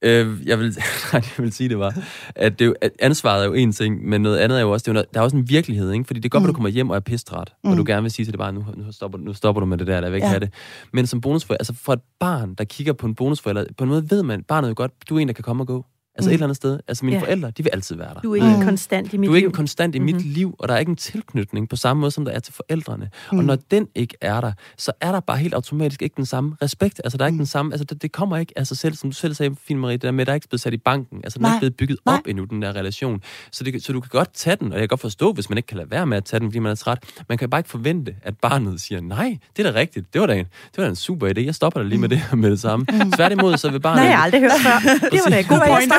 [0.04, 0.66] Øh, jeg, vil,
[1.12, 1.98] nej, jeg vil sige det var,
[2.34, 4.88] at, det, at ansvaret er jo en ting, men noget andet er jo også, det
[4.88, 6.04] er jo noget, der er også en virkelighed, ikke?
[6.04, 6.46] fordi det er godt, mm.
[6.46, 7.70] at du kommer hjem og er pistret, mm.
[7.70, 9.78] og du gerne vil sige til det bare, nu, nu, stopper, nu stopper du med
[9.78, 10.30] det der, der vil ikke ja.
[10.30, 10.50] have det.
[10.92, 14.10] Men som bonusforælder, altså for et barn, der kigger på en bonusforælder, på en måde
[14.10, 15.84] ved man, barnet jo godt, du er en, der kan komme og gå.
[16.16, 16.30] Altså mm.
[16.30, 16.78] et eller andet sted.
[16.88, 17.22] Altså mine ja.
[17.22, 18.20] forældre, de vil altid være der.
[18.20, 18.64] Du er ikke mm.
[18.64, 19.28] konstant i mit liv.
[19.28, 20.16] Du er ikke en konstant i mm-hmm.
[20.16, 22.54] mit liv, og der er ikke en tilknytning på samme måde, som der er til
[22.54, 23.10] forældrene.
[23.32, 23.38] Mm.
[23.38, 26.56] Og når den ikke er der, så er der bare helt automatisk ikke den samme
[26.62, 27.00] respekt.
[27.04, 27.38] Altså der er ikke mm.
[27.38, 29.80] den samme, altså det, det kommer ikke af sig selv, som du selv sagde, Fine
[29.80, 31.20] Marie, det der med, at der er ikke blevet sat i banken.
[31.24, 31.50] Altså den Nej.
[31.50, 32.14] er ikke blevet bygget Nej.
[32.14, 33.20] op endnu, den der relation.
[33.50, 35.58] Så, det, så du kan godt tage den, og jeg kan godt forstå, hvis man
[35.58, 36.98] ikke kan lade være med at tage den, fordi man er træt.
[37.28, 40.26] Man kan bare ikke forvente, at barnet siger, nej, det er da rigtigt, det var
[40.26, 42.50] da en, det var da en super idé, jeg stopper da lige med det med
[42.50, 42.86] det samme.
[42.92, 43.12] Mm.
[43.12, 44.02] Tværtimod, så vil barnet...
[44.02, 44.78] Nej, jeg har aldrig hørt før.
[45.14, 45.92] Det var da en god point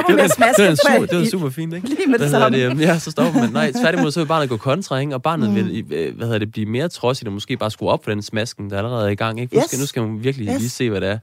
[0.75, 1.89] super, det var super fint, ikke?
[1.89, 2.57] Lige med det samme.
[2.57, 3.49] Det, ja, så stopper man.
[3.49, 5.15] Nej, tværtimod så vil barnet gå kontra, ikke?
[5.15, 5.55] Og barnet mm.
[5.55, 8.21] vil, øh, hvad hedder det, blive mere trodsigt og måske bare skrue op for den
[8.21, 9.57] smasken, der allerede er i gang, ikke?
[9.57, 9.63] Yes.
[9.63, 10.59] skal, nu skal man virkelig yes.
[10.59, 11.17] lige se, hvad det er.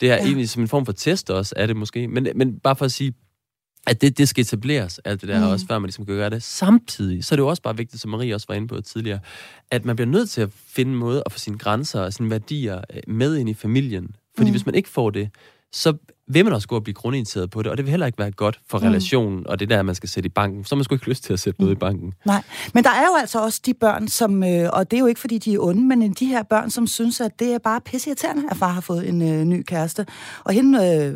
[0.00, 0.24] Det er ja.
[0.24, 2.08] egentlig som en form for test også, er det måske.
[2.08, 3.14] Men, men bare for at sige,
[3.86, 5.52] at det, det skal etableres, alt det der mm.
[5.52, 6.42] også, før man ligesom kan gøre det.
[6.42, 9.18] Samtidig, så er det jo også bare vigtigt, som Marie også var inde på tidligere,
[9.70, 12.30] at man bliver nødt til at finde en måde at få sine grænser og sine
[12.30, 14.16] værdier øh, med ind i familien.
[14.36, 14.52] Fordi mm.
[14.52, 15.30] hvis man ikke får det,
[15.72, 18.18] så vil man også gå og blive grundorienteret på det, og det vil heller ikke
[18.18, 18.84] være godt for mm.
[18.84, 20.64] relationen, og det der, man skal sætte i banken.
[20.64, 21.64] Så man sgu ikke lyst til at sætte mm.
[21.64, 22.12] noget i banken.
[22.26, 22.42] Nej,
[22.74, 25.20] men der er jo altså også de børn, som, øh, og det er jo ikke,
[25.20, 28.42] fordi de er onde, men de her børn, som synes, at det er bare pisseirriterende,
[28.50, 30.06] at far har fået en øh, ny kæreste.
[30.44, 31.14] Og hende, øh,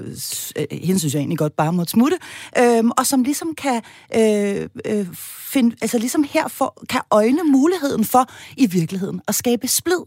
[0.58, 2.16] øh, hende synes jeg egentlig godt bare må smutte.
[2.58, 3.82] Øh, og som ligesom kan
[4.16, 5.06] øh, øh,
[5.48, 10.02] finde, altså ligesom her for, kan øjne muligheden for i virkeligheden at skabe splid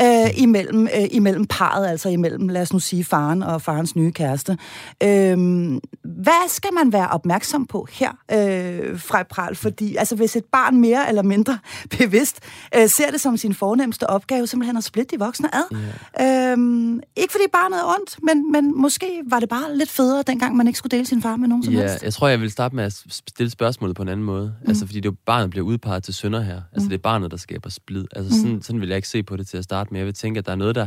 [0.00, 4.12] øh, imellem, øh, imellem parret, altså imellem, lad os nu sige, faren og farens nye
[4.12, 4.58] kæreste kæreste.
[5.02, 9.54] Øhm, hvad skal man være opmærksom på her, øh, fra Pral?
[9.54, 11.58] Fordi altså, hvis et barn mere eller mindre
[11.98, 12.40] bevidst
[12.76, 15.76] øh, ser det som sin fornemmeste opgave, simpelthen at splitte de voksne ad.
[16.20, 16.52] Yeah.
[16.52, 20.56] Øhm, ikke fordi barnet er ondt, men, men måske var det bare lidt federe, dengang
[20.56, 22.02] man ikke skulle dele sin far med nogen som ja, helst.
[22.04, 24.54] jeg tror, jeg vil starte med at stille spørgsmålet på en anden måde.
[24.62, 24.68] Mm.
[24.68, 26.60] Altså, fordi det er jo barnet bliver udpeget til sønder her.
[26.72, 26.88] Altså, mm.
[26.88, 28.04] det er barnet, der skaber splid.
[28.16, 28.62] Altså, sådan, mm.
[28.62, 30.00] sådan vil jeg ikke se på det til at starte med.
[30.00, 30.86] Jeg vil tænke, at der er noget, der,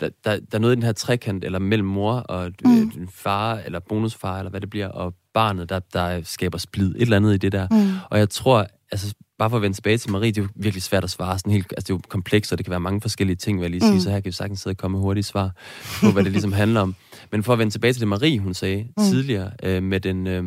[0.00, 3.58] der, der, er noget i den her trekant, eller mellem mor og mm en far,
[3.64, 7.34] eller bonusfar, eller hvad det bliver, og barnet, der, der skaber splid, et eller andet
[7.34, 7.68] i det der.
[7.70, 7.92] Mm.
[8.10, 10.82] Og jeg tror, altså bare for at vende tilbage til Marie, det er jo virkelig
[10.82, 11.38] svært at svare.
[11.38, 13.64] Sådan helt, altså det er jo komplekst, og det kan være mange forskellige ting, vil
[13.64, 14.00] jeg lige sige, mm.
[14.00, 15.50] så her kan vi sagtens sidde og komme med hurtige svar
[16.00, 16.94] på, hvad det ligesom handler om.
[17.32, 19.04] Men for at vende tilbage til det, Marie, hun sagde mm.
[19.04, 20.44] tidligere, øh, med den, øh,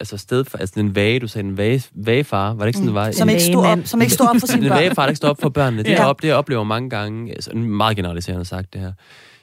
[0.00, 2.86] altså sted, altså den vage, du sagde, den vage, vage far, var det ikke sådan,
[2.86, 3.10] det var?
[3.10, 4.70] Som ikke stod op, som ikke stod op for sine børn.
[4.70, 6.06] Den vage far, der ikke stod op for børnene, det, ja.
[6.06, 8.92] op, det oplever mange gange, altså meget generaliserende sagt det her,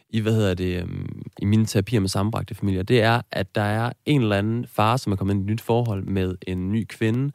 [0.10, 3.62] i, hvad hedder det, øhm, i mine terapier med sammenbragte familier, det er, at der
[3.62, 6.72] er en eller anden far, som er kommet ind i et nyt forhold med en
[6.72, 7.32] ny kvinde,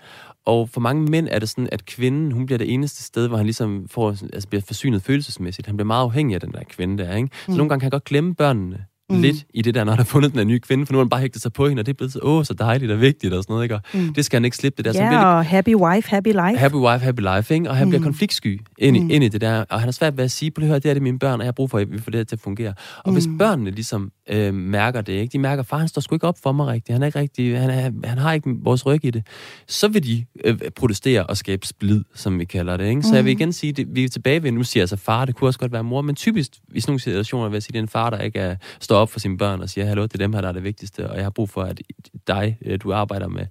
[0.47, 3.37] og for mange mænd er det sådan, at kvinden, hun bliver det eneste sted, hvor
[3.37, 5.67] han ligesom får, altså bliver forsynet følelsesmæssigt.
[5.67, 7.29] Han bliver meget afhængig af den der kvinde der, ikke?
[7.45, 7.57] Så mm.
[7.57, 9.23] nogle gange kan han godt glemme børnene mm.
[9.23, 11.05] lidt i det der, når han har fundet den der nye kvinde, for nu har
[11.05, 13.01] han bare hægtet sig på hende, og det er blevet så, åh, så dejligt og
[13.01, 13.75] vigtigt og sådan noget, ikke?
[13.75, 14.15] Og mm.
[14.15, 15.05] det skal han ikke slippe det der.
[15.05, 16.59] Ja, så og happy wife, happy life.
[16.59, 17.71] Happy wife, happy life, ikke?
[17.71, 17.91] Og han mm.
[17.91, 19.11] bliver konfliktsky ind, mm.
[19.11, 20.89] ind i det der, og han har svært ved at sige, på det her, det
[20.89, 22.37] er det mine børn, og jeg har brug for, at vi får det her til
[22.37, 22.75] at fungere.
[23.05, 23.13] Og mm.
[23.13, 25.33] hvis børnene ligesom øh, mærker det, ikke?
[25.33, 27.59] De mærker, far, han står sgu ikke op for mig rigtigt, han er ikke rigtig,
[27.59, 29.27] han, er, han har ikke vores ryg i det.
[29.67, 33.03] Så vil de øh, protestere og skabe splid, som vi kalder det, ikke?
[33.03, 33.15] Så mm.
[33.15, 35.35] jeg vil igen sige, det, vi er tilbage ved, nu siger jeg altså far, det
[35.35, 37.79] kunne også godt være mor, men typisk i sådan nogle situationer vil jeg sige, det
[37.79, 40.15] er en far, der ikke er, står op for sine børn og siger, hallo, det
[40.15, 41.81] er dem her, der er det vigtigste, og jeg har brug for, at
[42.27, 43.47] dig, øh, du arbejder med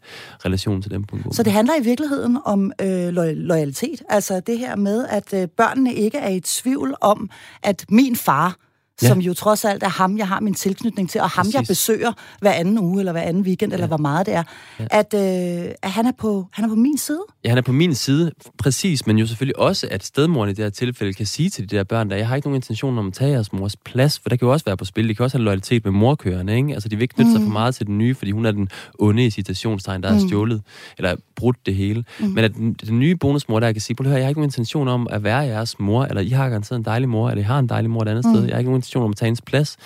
[0.45, 4.03] relationen til dem på en god Så det handler i virkeligheden om øh, lo- loyalitet,
[4.09, 7.29] altså det her med, at øh, børnene ikke er i tvivl om,
[7.63, 8.57] at min far
[9.01, 9.07] ja.
[9.07, 11.53] som jo trods alt er ham, jeg har min tilknytning til, og ham, Præcis.
[11.53, 12.11] jeg besøger
[12.41, 13.75] hver anden uge, eller hver anden weekend, ja.
[13.75, 14.43] eller hvor meget det er,
[14.79, 14.85] ja.
[14.91, 17.21] at, øh, at han, er på, han er på min side.
[17.43, 20.63] Ja, han er på min side, præcis, men jo selvfølgelig også, at stedmoren i det
[20.63, 23.07] her tilfælde kan sige til de der børn, der jeg har ikke nogen intention om
[23.07, 25.23] at tage jeres mors plads, for der kan jo også være på spil, de kan
[25.23, 26.73] også have loyalitet med morkørende, ikke?
[26.73, 27.37] Altså, de vil ikke knytte mm.
[27.37, 30.17] sig for meget til den nye, fordi hun er den onde i citationstegn, der mm.
[30.17, 30.61] er stjålet,
[30.97, 32.03] eller brudt det hele.
[32.19, 32.27] Mm.
[32.27, 34.39] Men at den, den nye bonusmor, der kan sige, på det her, jeg har ikke
[34.39, 37.41] nogen intention om at være jeres mor, eller I har garanteret en dejlig mor, eller
[37.41, 38.33] I har en dejlig mor et andet mm.
[38.33, 38.43] sted.
[38.43, 39.77] Jeg har ikke nogen intention om at tage hendes plads.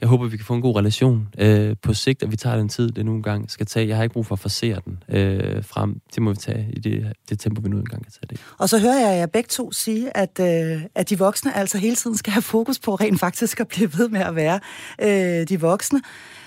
[0.00, 2.68] Jeg håber, vi kan få en god relation øh, på sigt, og vi tager den
[2.68, 3.88] tid, det nu engang skal tage.
[3.88, 6.00] Jeg har ikke brug for at forsere den øh, frem.
[6.14, 8.40] Det må vi tage i det, det tempo, vi nu engang kan tage det.
[8.58, 11.96] Og så hører jeg jer begge to sige, at, øh, at de voksne altså hele
[11.96, 14.60] tiden skal have fokus på rent faktisk at blive ved med at være
[15.02, 16.00] øh, de voksne.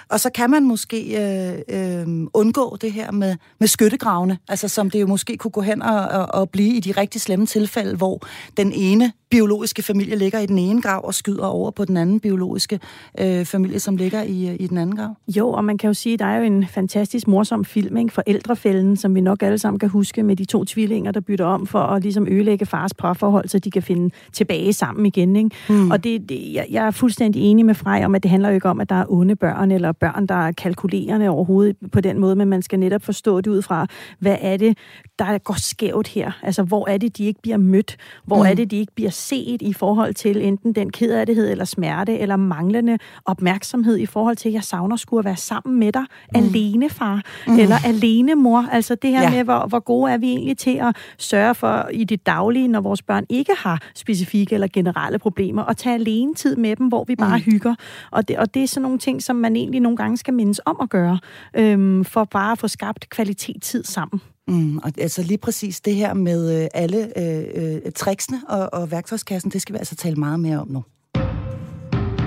[0.10, 4.90] Og så kan man måske øh, øh, undgå det her med, med skyttegravene, altså som
[4.90, 7.96] det jo måske kunne gå hen og, og, og blive i de rigtig slemme tilfælde,
[7.96, 8.22] hvor
[8.58, 12.20] den ene biologiske familie ligger i den ene grav og skyder over på den anden
[12.20, 12.80] biologiske
[13.20, 15.16] øh, familie, som ligger i, i den anden grav.
[15.28, 18.14] Jo, og man kan jo sige, at der er jo en fantastisk morsom film, ikke?
[18.14, 21.68] Forældrefælden, som vi nok alle sammen kan huske, med de to tvillinger, der bytter om
[21.68, 25.36] for at ligesom ødelægge fars parforhold, så de kan finde tilbage sammen igen.
[25.36, 25.50] Ikke?
[25.70, 25.92] Mm.
[25.92, 28.56] Og det, det, jeg, jeg er fuldstændig enig med Frej om, at det handler jo
[28.56, 32.20] ikke om, at der er onde børn, eller børn, der er kalkulerende overhovedet på den
[32.20, 33.88] måde, men man skal netop forstå det ud fra,
[34.20, 34.78] hvad er det,
[35.20, 36.32] der går skævt her?
[36.44, 37.98] Altså, hvor er det, de ikke bliver mødt?
[38.26, 38.50] Hvor mm.
[38.50, 42.36] er det, de ikke bliver set i forhold til enten den kedattighed eller smerte, eller
[42.36, 46.40] manglende opmærksomhed i forhold til, at jeg savner skulle at være sammen med dig, mm.
[46.44, 47.60] alene far, mm.
[47.60, 48.66] eller alene mor.
[48.72, 49.30] Altså det her ja.
[49.30, 52.82] med, hvor, hvor gode er vi egentlig til at sørge for i det daglige, når
[52.82, 57.04] vores børn ikke har specifikke eller generelle problemer, og tage alene tid med dem, hvor
[57.04, 57.44] vi bare mm.
[57.44, 57.76] hygger.
[58.12, 60.62] Og det, og det er sådan nogle ting, som man egentlig nogle gange skal mindes
[60.66, 61.20] om at gøre,
[61.56, 64.22] øhm, for bare at få skabt kvalitetstid sammen.
[64.48, 68.92] Mm, og altså lige præcis det her med øh, alle øh, øh, tricksene og, og
[68.92, 70.84] værktøjskassen, det skal vi altså tale meget mere om nu.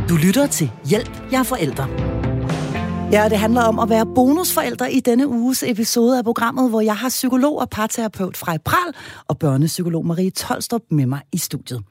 [0.09, 2.18] Du lytter til Hjælp, jeg er forældre.
[3.13, 6.97] Ja, det handler om at være bonusforældre i denne uges episode af programmet, hvor jeg
[6.97, 8.95] har psykolog og parterapeut Frej Pral
[9.29, 11.83] og børnepsykolog Marie Tolstrup med mig i studiet.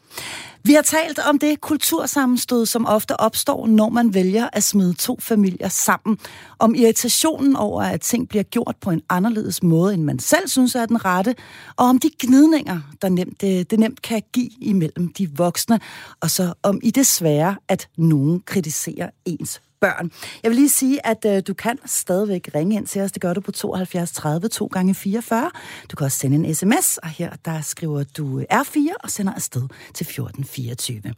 [0.64, 5.18] Vi har talt om det kultursammenstød, som ofte opstår, når man vælger at smide to
[5.20, 6.18] familier sammen.
[6.60, 10.76] Om irritationen over, at ting bliver gjort på en anderledes måde, end man selv synes
[10.76, 11.36] er den rette.
[11.76, 15.80] Og om de gnidninger, der nemt, det, det nemt kan give imellem de voksne.
[16.22, 20.12] Og så om i det svære, at nogen kritiserer ens børn.
[20.44, 23.12] Jeg vil lige sige, at øh, du kan stadigvæk ringe ind til os.
[23.12, 25.52] Det gør du på 72 30 2 gange 44.
[25.92, 29.34] Du kan også sende en sms, og her der skriver du øh, R4 og sender
[29.34, 31.14] afsted til 1424.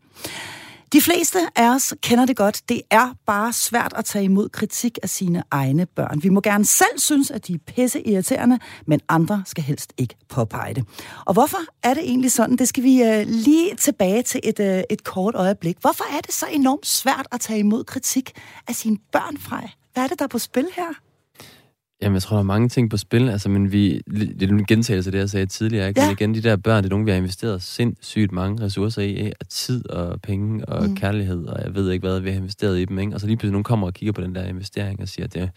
[0.94, 2.62] De fleste af os kender det godt.
[2.70, 6.24] Det er bare svært at tage imod kritik af sine egne børn.
[6.24, 10.16] Vi må gerne selv synes, at de er pisse irriterende, men andre skal helst ikke
[10.30, 10.86] påpege det.
[11.26, 12.56] Og hvorfor er det egentlig sådan?
[12.56, 15.78] Det skal vi øh, lige tilbage til et, øh, et kort øjeblik.
[15.82, 18.32] Hvorfor er det så enormt svært at tage imod kritik
[18.68, 19.62] af sine børn fra?
[19.94, 21.09] Hvad er det, der er på spil her?
[22.02, 23.30] Jamen, jeg tror, der er mange ting på spil.
[23.30, 25.88] Altså, men vi, det er en gentagelse af det, jeg sagde tidligere.
[25.88, 26.02] Ikke?
[26.02, 26.08] Ja.
[26.08, 29.20] Men igen, de der børn, det er nogen, vi har investeret sindssygt mange ressourcer i.
[29.20, 30.96] Af tid og penge og mm.
[30.96, 33.00] kærlighed, og jeg ved ikke hvad, vi har investeret i dem.
[33.00, 33.14] Ikke?
[33.14, 35.34] Og så lige pludselig nogen kommer og kigger på den der investering og siger, at
[35.34, 35.50] det,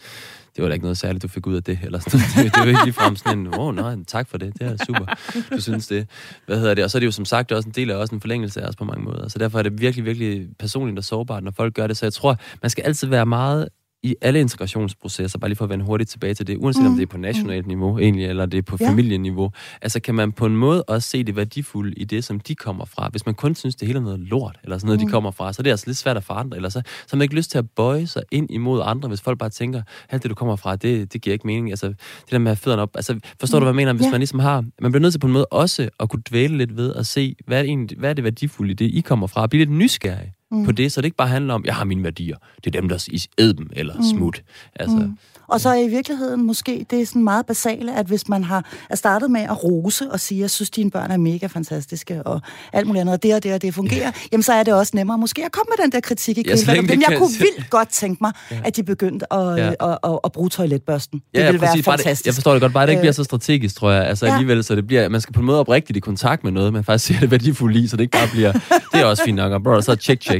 [0.56, 1.78] det var da ikke noget særligt, du fik ud af det.
[1.82, 2.20] Eller sådan.
[2.44, 4.76] Det, det var ikke ligefrem sådan en, åh oh, nej, tak for det, det er
[4.86, 5.06] super,
[5.52, 6.08] du synes det.
[6.46, 6.84] Hvad hedder det?
[6.84, 8.68] Og så er det jo som sagt også en del af også en forlængelse af
[8.68, 9.28] os på mange måder.
[9.28, 11.96] Så derfor er det virkelig, virkelig personligt og sårbart, når folk gør det.
[11.96, 13.68] Så jeg tror, man skal altid være meget
[14.02, 16.88] i alle integrationsprocesser, bare lige for at vende hurtigt tilbage til det, uanset mm.
[16.88, 18.88] om det er på nationalt niveau egentlig, eller det er på ja.
[18.88, 19.50] familieniveau,
[19.82, 22.84] altså kan man på en måde også se det værdifulde i det, som de kommer
[22.84, 23.08] fra.
[23.10, 25.06] Hvis man kun synes, det hele er noget lort, eller sådan noget, mm.
[25.06, 27.16] de kommer fra, så er det altså lidt svært at forandre, eller så, så har
[27.16, 30.22] man ikke lyst til at bøje sig ind imod andre, hvis folk bare tænker, alt
[30.22, 31.70] det, du kommer fra, det, det giver ikke mening.
[31.70, 33.60] Altså, det der med at have fødderne op, altså, forstår mm.
[33.60, 33.92] du, hvad jeg mener?
[33.92, 34.10] Hvis ja.
[34.10, 36.76] man ligesom har, man bliver nødt til på en måde også at kunne dvæle lidt
[36.76, 39.26] ved at se, hvad er det, egentlig, hvad er det værdifulde i det, I kommer
[39.26, 40.64] fra, og blive lidt nysgerrig mm.
[40.64, 42.88] på det, så det ikke bare handler om, jeg har mine værdier, det er dem,
[42.88, 44.02] der æd dem, eller mm.
[44.02, 44.42] smut.
[44.76, 45.18] Altså, mm.
[45.52, 48.96] Og så i virkeligheden måske, det er sådan meget basale, at hvis man har er
[48.96, 52.40] startet med at rose og sige, jeg synes, dine børn er mega fantastiske, og
[52.72, 54.12] alt muligt andet, og det og det og det fungerer, ja.
[54.32, 56.54] jamen så er det også nemmere måske at komme med den der kritik i ja,
[56.54, 56.88] dem.
[56.90, 58.60] Jeg kunne vildt godt tænke mig, ja.
[58.64, 59.68] at de begyndte at, ja.
[59.68, 61.22] at, at, at, bruge toiletbørsten.
[61.34, 62.22] Det ja, ville præcis, være fantastisk.
[62.22, 64.06] Det, jeg forstår det godt, bare det ikke bliver så strategisk, tror jeg.
[64.06, 64.32] Altså ja.
[64.32, 66.84] alligevel, så det bliver, man skal på en måde oprigtigt i kontakt med noget, man
[66.84, 68.52] faktisk siger det værdifuldt i, så det ikke bare bliver,
[68.92, 69.96] det er også fint nok, og bro, så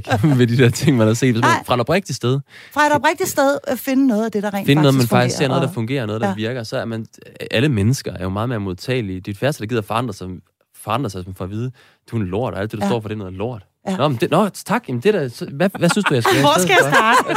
[0.09, 1.35] check-check ved de der ting, man har set.
[1.35, 2.41] Man, fra et oprigtigt sted.
[2.73, 5.49] Fra et oprigtigt sted, finde noget af det, der rent finde noget, man faktisk ser
[5.49, 6.35] noget, der fungerer, noget, der ja.
[6.35, 7.07] virker, så er man,
[7.51, 9.21] alle mennesker er jo meget mere modtagelige.
[9.21, 10.29] Det er færreste, der gider forandre sig,
[10.83, 11.71] forandre sig for at vide,
[12.11, 12.91] du er en lort, og alt det, du ja.
[12.91, 13.63] står for, det er noget lort.
[13.89, 13.97] Ja.
[13.97, 14.89] Nå, men det, nå, tak.
[14.89, 17.35] Jamen, det der, hvad, hvad synes du, jeg skal Hvor skal jeg starte?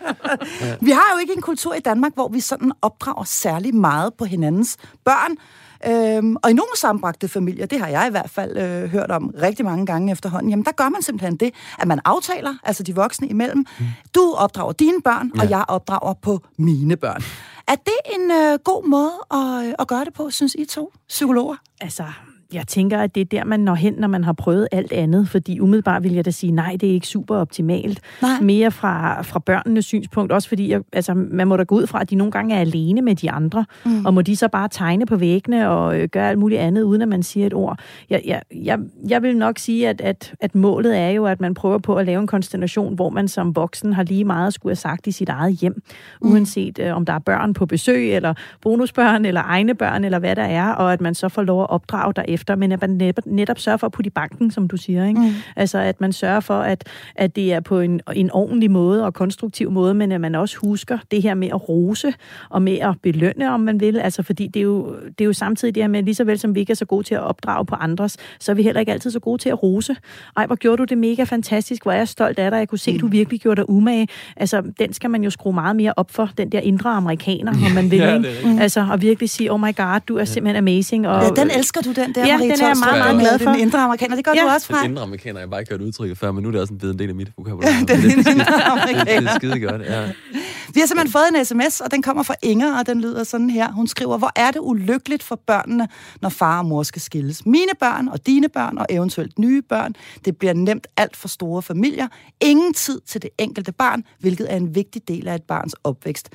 [0.86, 4.24] vi har jo ikke en kultur i Danmark, hvor vi sådan opdrager særlig meget på
[4.24, 5.36] hinandens børn.
[5.86, 9.34] Øhm, og i nogle sammenbragte familier, det har jeg i hvert fald øh, hørt om
[9.42, 12.94] rigtig mange gange efterhånden, jamen der gør man simpelthen det, at man aftaler, altså de
[12.94, 13.86] voksne imellem, mm.
[14.14, 15.42] du opdrager dine børn, ja.
[15.42, 17.22] og jeg opdrager på mine børn.
[17.68, 21.56] Er det en øh, god måde at, at gøre det på, synes I to psykologer?
[21.80, 22.04] Altså,
[22.54, 25.28] jeg tænker, at det er der, man når hen, når man har prøvet alt andet,
[25.28, 28.00] fordi umiddelbart vil jeg da sige, nej, det er ikke super optimalt.
[28.22, 28.40] Nej.
[28.40, 32.00] Mere fra, fra børnenes synspunkt, også fordi jeg, altså, man må da gå ud fra,
[32.00, 34.06] at de nogle gange er alene med de andre, mm.
[34.06, 37.02] og må de så bare tegne på væggene og øh, gøre alt muligt andet, uden
[37.02, 37.78] at man siger et ord.
[38.10, 41.54] Jeg, jeg, jeg, jeg vil nok sige, at, at, at målet er jo, at man
[41.54, 44.70] prøver på at lave en konstellation, hvor man som voksen har lige meget at skulle
[44.70, 45.82] have sagt i sit eget hjem,
[46.22, 46.32] mm.
[46.32, 50.36] uanset øh, om der er børn på besøg, eller bonusbørn, eller egne børn, eller hvad
[50.36, 52.90] der er, og at man så får lov at opdrage derefter efter, men at man
[52.90, 55.06] netop, netop sørger for at putte i banken, som du siger.
[55.06, 55.20] Ikke?
[55.20, 55.30] Mm.
[55.56, 59.14] Altså, at man sørger for, at, at det er på en, en ordentlig måde og
[59.14, 62.14] konstruktiv måde, men at man også husker det her med at rose
[62.50, 63.98] og med at belønne, om man vil.
[63.98, 66.38] Altså, fordi det er, jo, det er jo samtidig det her med, lige så vel
[66.38, 68.80] som vi ikke er så gode til at opdrage på andres, så er vi heller
[68.80, 69.96] ikke altid så gode til at rose.
[70.36, 72.78] Ej, hvor gjorde du det mega fantastisk, hvor er jeg stolt af dig, jeg kunne
[72.78, 72.98] se, mm.
[72.98, 74.08] du virkelig gjorde dig umage.
[74.36, 77.72] Altså, den skal man jo skrue meget mere op for, den der indre amerikaner, om
[77.74, 77.98] man vil.
[77.98, 78.28] ja, ikke?
[78.60, 81.08] Altså, og virkelig sige, oh my god, du er simpelthen amazing.
[81.08, 83.50] Og, ja, den elsker du, den der Ja, den er jeg meget, meget glad for.
[83.50, 84.42] Den indre amerikaner, det gør ja.
[84.42, 84.82] du også fra.
[84.82, 86.74] Den indre amerikaner, jeg har bare ikke hørt udtrykket før, men nu er det også
[86.74, 87.68] en del af mit vokabular.
[87.88, 88.00] den
[88.34, 89.04] indre amerikaner.
[89.04, 90.02] Det, det er skide godt, ja.
[90.72, 93.50] Vi har simpelthen fået en sms, og den kommer fra Inger, og den lyder sådan
[93.50, 93.72] her.
[93.72, 95.88] Hun skriver, hvor er det ulykkeligt for børnene,
[96.22, 97.46] når far og mor skal skilles.
[97.46, 99.94] Mine børn og dine børn og eventuelt nye børn.
[100.24, 102.08] Det bliver nemt alt for store familier.
[102.40, 106.28] Ingen tid til det enkelte barn, hvilket er en vigtig del af et barns opvækst.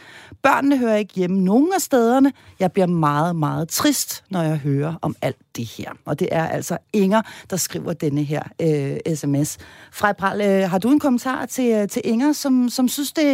[0.43, 2.31] Børnene hører ikke hjemme nogen af stederne.
[2.59, 5.91] Jeg bliver meget, meget trist, når jeg hører om alt det her.
[6.05, 9.57] Og det er altså Inger, der skriver denne her øh, sms.
[9.91, 13.25] Frej øh, har du en kommentar til, øh, til Inger, som, som synes, det,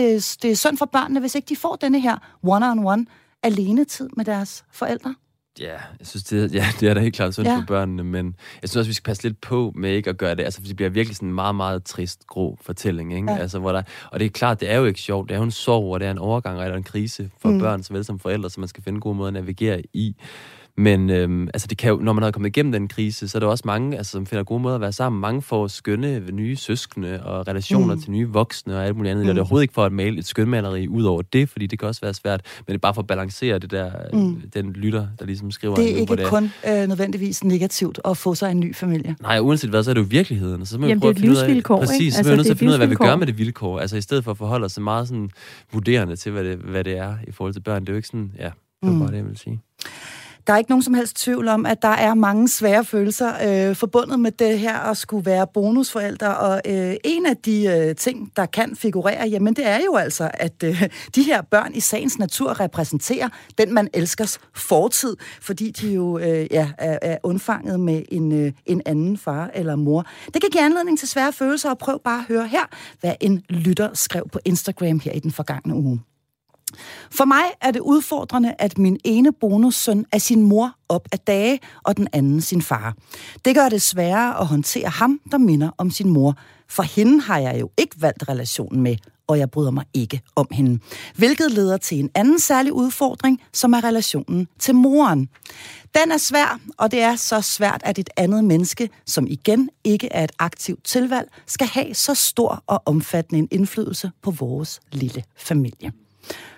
[0.41, 3.05] det er synd for børnene, hvis ikke de får denne her one-on-one
[3.43, 5.15] alene-tid med deres forældre?
[5.59, 7.57] Ja, jeg synes, det, ja, det er da helt klart synd ja.
[7.57, 10.35] for børnene, men jeg synes også, vi skal passe lidt på med ikke at gøre
[10.35, 13.31] det, altså, for det bliver virkelig sådan en meget, meget trist, grå fortælling, ikke?
[13.31, 13.37] Ja.
[13.37, 15.43] Altså, hvor der, og det er klart, det er jo ikke sjovt, det er jo
[15.43, 17.59] en sorg, og det er en overgang, eller en krise for mm.
[17.59, 20.15] børn, såvel som forældre, så man skal finde gode måder at navigere i.
[20.77, 23.39] Men øhm, altså det kan jo, når man har kommet igennem den krise, så er
[23.39, 25.21] der også mange, altså, som finder gode måder at være sammen.
[25.21, 28.01] Mange får skønne nye søskende og relationer mm.
[28.01, 29.25] til nye voksne og alt muligt andet.
[29.25, 29.27] Mm.
[29.27, 31.87] Det er overhovedet ikke for at male et skønmaleri ud over det, fordi det kan
[31.87, 34.41] også være svært, men det er bare for at balancere det der, mm.
[34.53, 35.75] den lytter, der ligesom skriver.
[35.75, 39.15] Det er ikke det kun øh, nødvendigvis negativt at få sig en ny familie.
[39.21, 40.65] Nej, uanset hvad, så er det jo virkeligheden.
[40.65, 42.11] Så må Jamen, det er et livsvilkår, Præcis, ikke?
[42.11, 43.79] så altså, vi nødt til at finde ud af, hvad vi gør med det vilkår.
[43.79, 45.29] Altså i stedet for at forholde os meget sådan
[45.73, 47.81] vurderende til, hvad det, hvad det er i forhold til børn.
[47.81, 48.99] Det er jo ikke sådan, ja, det var mm.
[48.99, 49.61] bare det, jeg vil sige.
[50.47, 53.75] Der er ikke nogen som helst tvivl om, at der er mange svære følelser øh,
[53.75, 56.37] forbundet med det her at skulle være bonusforældre.
[56.37, 60.31] Og øh, en af de øh, ting, der kan figurere, jamen det er jo altså,
[60.33, 65.93] at øh, de her børn i sagens natur repræsenterer den, man elskers fortid, fordi de
[65.93, 70.05] jo øh, ja, er, er undfanget med en, øh, en anden far eller mor.
[70.33, 72.65] Det kan give anledning til svære følelser, og prøv bare at høre her,
[72.99, 76.01] hvad en lytter skrev på Instagram her i den forgangne uge.
[77.11, 81.59] For mig er det udfordrende, at min ene bonussøn er sin mor op af dage,
[81.83, 82.95] og den anden sin far.
[83.45, 86.37] Det gør det sværere at håndtere ham, der minder om sin mor.
[86.69, 88.95] For hende har jeg jo ikke valgt relationen med,
[89.27, 90.79] og jeg bryder mig ikke om hende.
[91.15, 95.29] Hvilket leder til en anden særlig udfordring, som er relationen til moren.
[95.95, 100.07] Den er svær, og det er så svært, at et andet menneske, som igen ikke
[100.11, 105.23] er et aktivt tilvalg, skal have så stor og omfattende en indflydelse på vores lille
[105.37, 105.91] familie.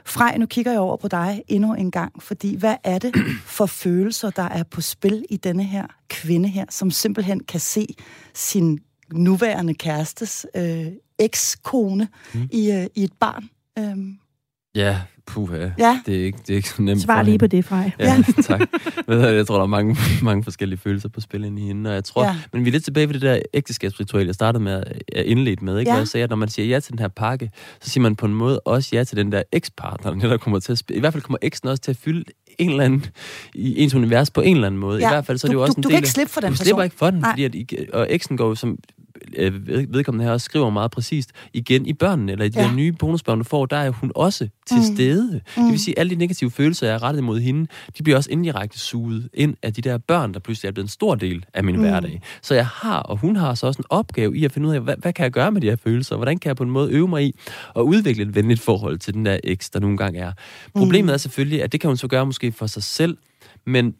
[0.05, 3.15] Frej, nu kigger jeg over på dig endnu en gang, fordi hvad er det
[3.57, 7.87] for følelser, der er på spil i denne her kvinde her, som simpelthen kan se
[8.33, 8.79] sin
[9.13, 10.87] nuværende kærestes øh,
[11.19, 12.49] ekskone mm.
[12.51, 13.49] i, øh, i et barn?
[13.79, 14.17] Øhm.
[14.77, 15.69] Ja, puha.
[15.79, 15.99] Ja.
[16.05, 17.91] Det, er ikke, det er ikke så nemt Svar lige på det, Frej.
[17.99, 18.59] Ja, tak.
[19.07, 22.03] Jeg tror, der er mange, mange forskellige følelser på spil inde i hende, og jeg
[22.03, 22.35] tror, Ja.
[22.53, 24.83] men vi er lidt tilbage ved det der ægteskabsritual, jeg startede med
[25.15, 25.89] at indlede med, ikke?
[25.89, 25.95] Ja.
[25.95, 28.15] Hvor jeg sagde, at når man siger ja til den her pakke, så siger man
[28.15, 30.97] på en måde også ja til den der ekspartner, den der kommer til at spille.
[30.97, 32.23] I hvert fald kommer eksen også til at fylde
[32.57, 33.05] en eller anden,
[33.55, 34.99] i ens univers på en eller anden måde.
[34.99, 35.09] Ja.
[35.09, 36.09] I hvert fald så er det Du- jo også du- en du del kan ikke
[36.09, 36.65] slippe for den Du person.
[36.65, 37.31] slipper ikke for den, Nej.
[37.31, 38.77] fordi at, I- og eksen går jo som
[39.89, 42.67] vedkommende her også skriver meget præcist, igen i børnene, eller i de Ja.
[42.67, 44.83] der nye bonusbørn, du får, der er hun også til Mm.
[44.89, 44.95] mm.
[44.95, 45.31] stede.
[45.55, 48.17] Det vil sige, at alle de negative følelser, jeg er rettet mod hende, de bliver
[48.17, 51.45] også indirekte suget ind af de der børn, der pludselig er blevet en stor del
[51.53, 51.81] af min Mm.
[51.81, 51.87] mm.
[51.89, 52.21] hverdag.
[52.41, 54.81] Så jeg har, og hun har så også en opgave i at finde ud af,
[54.81, 56.15] hvad, hvad kan jeg gøre med de her følelser?
[56.15, 57.35] Hvordan kan jeg på en måde øve mig i
[57.75, 60.31] at udvikle et venligt forhold til den der eks, der nogle gange er?
[60.75, 61.13] Problemet Mm.
[61.13, 63.17] er selvfølgelig, at det kan hun så gøre måske for sig selv,
[63.65, 63.95] men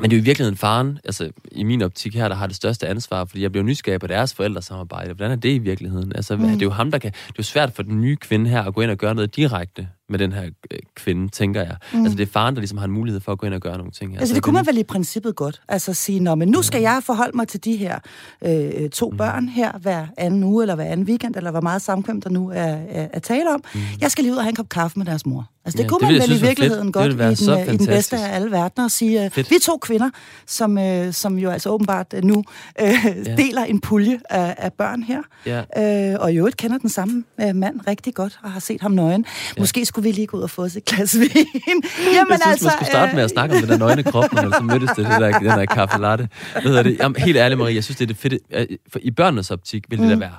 [0.00, 2.56] men det er jo i virkeligheden faren, altså i min optik her, der har det
[2.56, 5.12] største ansvar, fordi jeg bliver nysgerrig på deres forældresamarbejde.
[5.14, 6.12] Hvordan er det i virkeligheden?
[6.14, 6.42] Altså, Mm.
[6.42, 7.12] det er jo ham, der kan...
[7.12, 9.36] Det er jo svært for den nye kvinde her at gå ind og gøre noget
[9.36, 11.76] direkte med den her øh, kvinde, tænker jeg.
[11.92, 11.98] Mm.
[11.98, 12.04] Mm.
[12.04, 13.76] Altså, det er faren, der ligesom har en mulighed for at gå ind og gøre
[13.76, 14.18] nogle ting her.
[14.20, 15.62] Altså, Så det kunne man vel i princippet godt.
[15.68, 17.98] Altså sige, Nå, men nu skal jeg forholde mig til de her
[18.44, 19.16] øh, to Mm.
[19.16, 22.50] børn her hver anden uge, eller hver anden weekend, eller hvor meget samkvem der nu
[22.50, 22.54] er,
[22.88, 23.64] er, er tale om.
[24.00, 25.50] Jeg skal lige ud og have en kop kaffe med deres mor.
[25.64, 25.84] Altså, det Mm.
[25.84, 27.20] Ja, kunne det man vel i synes virkeligheden godt i den,
[27.68, 29.50] øh, i den bedste af alle verdener og sige, øh, Fedt.
[29.50, 30.10] vi to kvinder,
[30.46, 32.44] som, øh, som jo altså åbenbart øh, nu
[32.80, 36.12] øh, deler en pulje af, af børn her, Ja.
[36.12, 38.90] øh, og i øvrigt kender den samme øh, mand rigtig godt, og har set ham
[38.90, 39.24] nøgen.
[39.58, 41.28] Måske skulle vi lige gå ud og få os et glas vin.
[41.66, 44.32] Jamen, jeg synes, altså, man skulle starte med at snakke om den der nøgne krop,
[44.32, 46.28] når man så mødtes det, det der, den der kaffe latte.
[46.62, 46.96] Hvad det?
[47.00, 48.38] Jamen, helt ærligt, Marie, jeg synes, det er det fedte.
[48.52, 50.10] øh, For I børnenes optik vil det Mm.
[50.12, 50.34] da være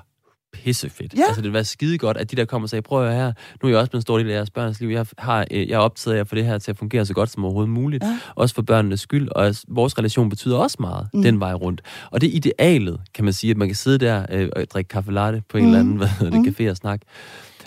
[0.54, 1.14] pissefedt.
[1.14, 1.22] Ja.
[1.28, 3.34] Altså, det vil være skide godt, at de der kommer og siger, prøv at her,
[3.64, 4.90] nu er jeg også blevet en stor del af jeres børns liv.
[4.90, 7.14] Jeg, har, øh, jeg er optaget af at få det her til at fungere så
[7.14, 8.04] godt som overhovedet muligt.
[8.04, 8.18] Ja.
[8.36, 11.22] Også for børnenes skyld, og vores relation betyder også meget Mm.
[11.22, 11.82] den vej rundt.
[12.12, 14.88] Og det er idealet, kan man sige, at man kan sidde der øh, og drikke
[14.88, 15.68] kaffe latte på en Mm.
[15.70, 16.48] eller anden, hvad Mm.
[16.48, 17.06] café og snakke.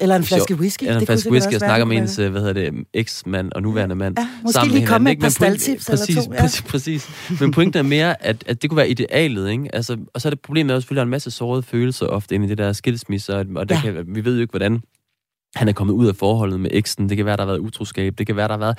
[0.01, 0.83] Eller en flaske whisky.
[0.83, 2.71] Eller en Det flaske whisky og være, snakke om det kunne ens, øh, hvad hedder
[2.71, 4.19] det, eks-mand og nuværende mand.
[4.19, 6.41] Ja, måske sammen lige komme med et par staldtips eller præcis, to, ja.
[6.41, 7.11] Præcis, præcis.
[7.41, 9.75] Men pointen er mere, at, at det kunne være idealet, ikke?
[9.75, 12.35] Altså, og så er det problemet selvfølgelig, at der er en masse sårede følelser ofte
[12.35, 13.81] inde i det der skilsmisse, og, og der Ja.
[13.81, 14.81] kan, vi ved jo ikke, hvordan
[15.57, 17.09] han er kommet ud af forholdet med eksen.
[17.09, 18.19] Det kan være, der har været utroskab.
[18.19, 18.79] Det kan være, der har været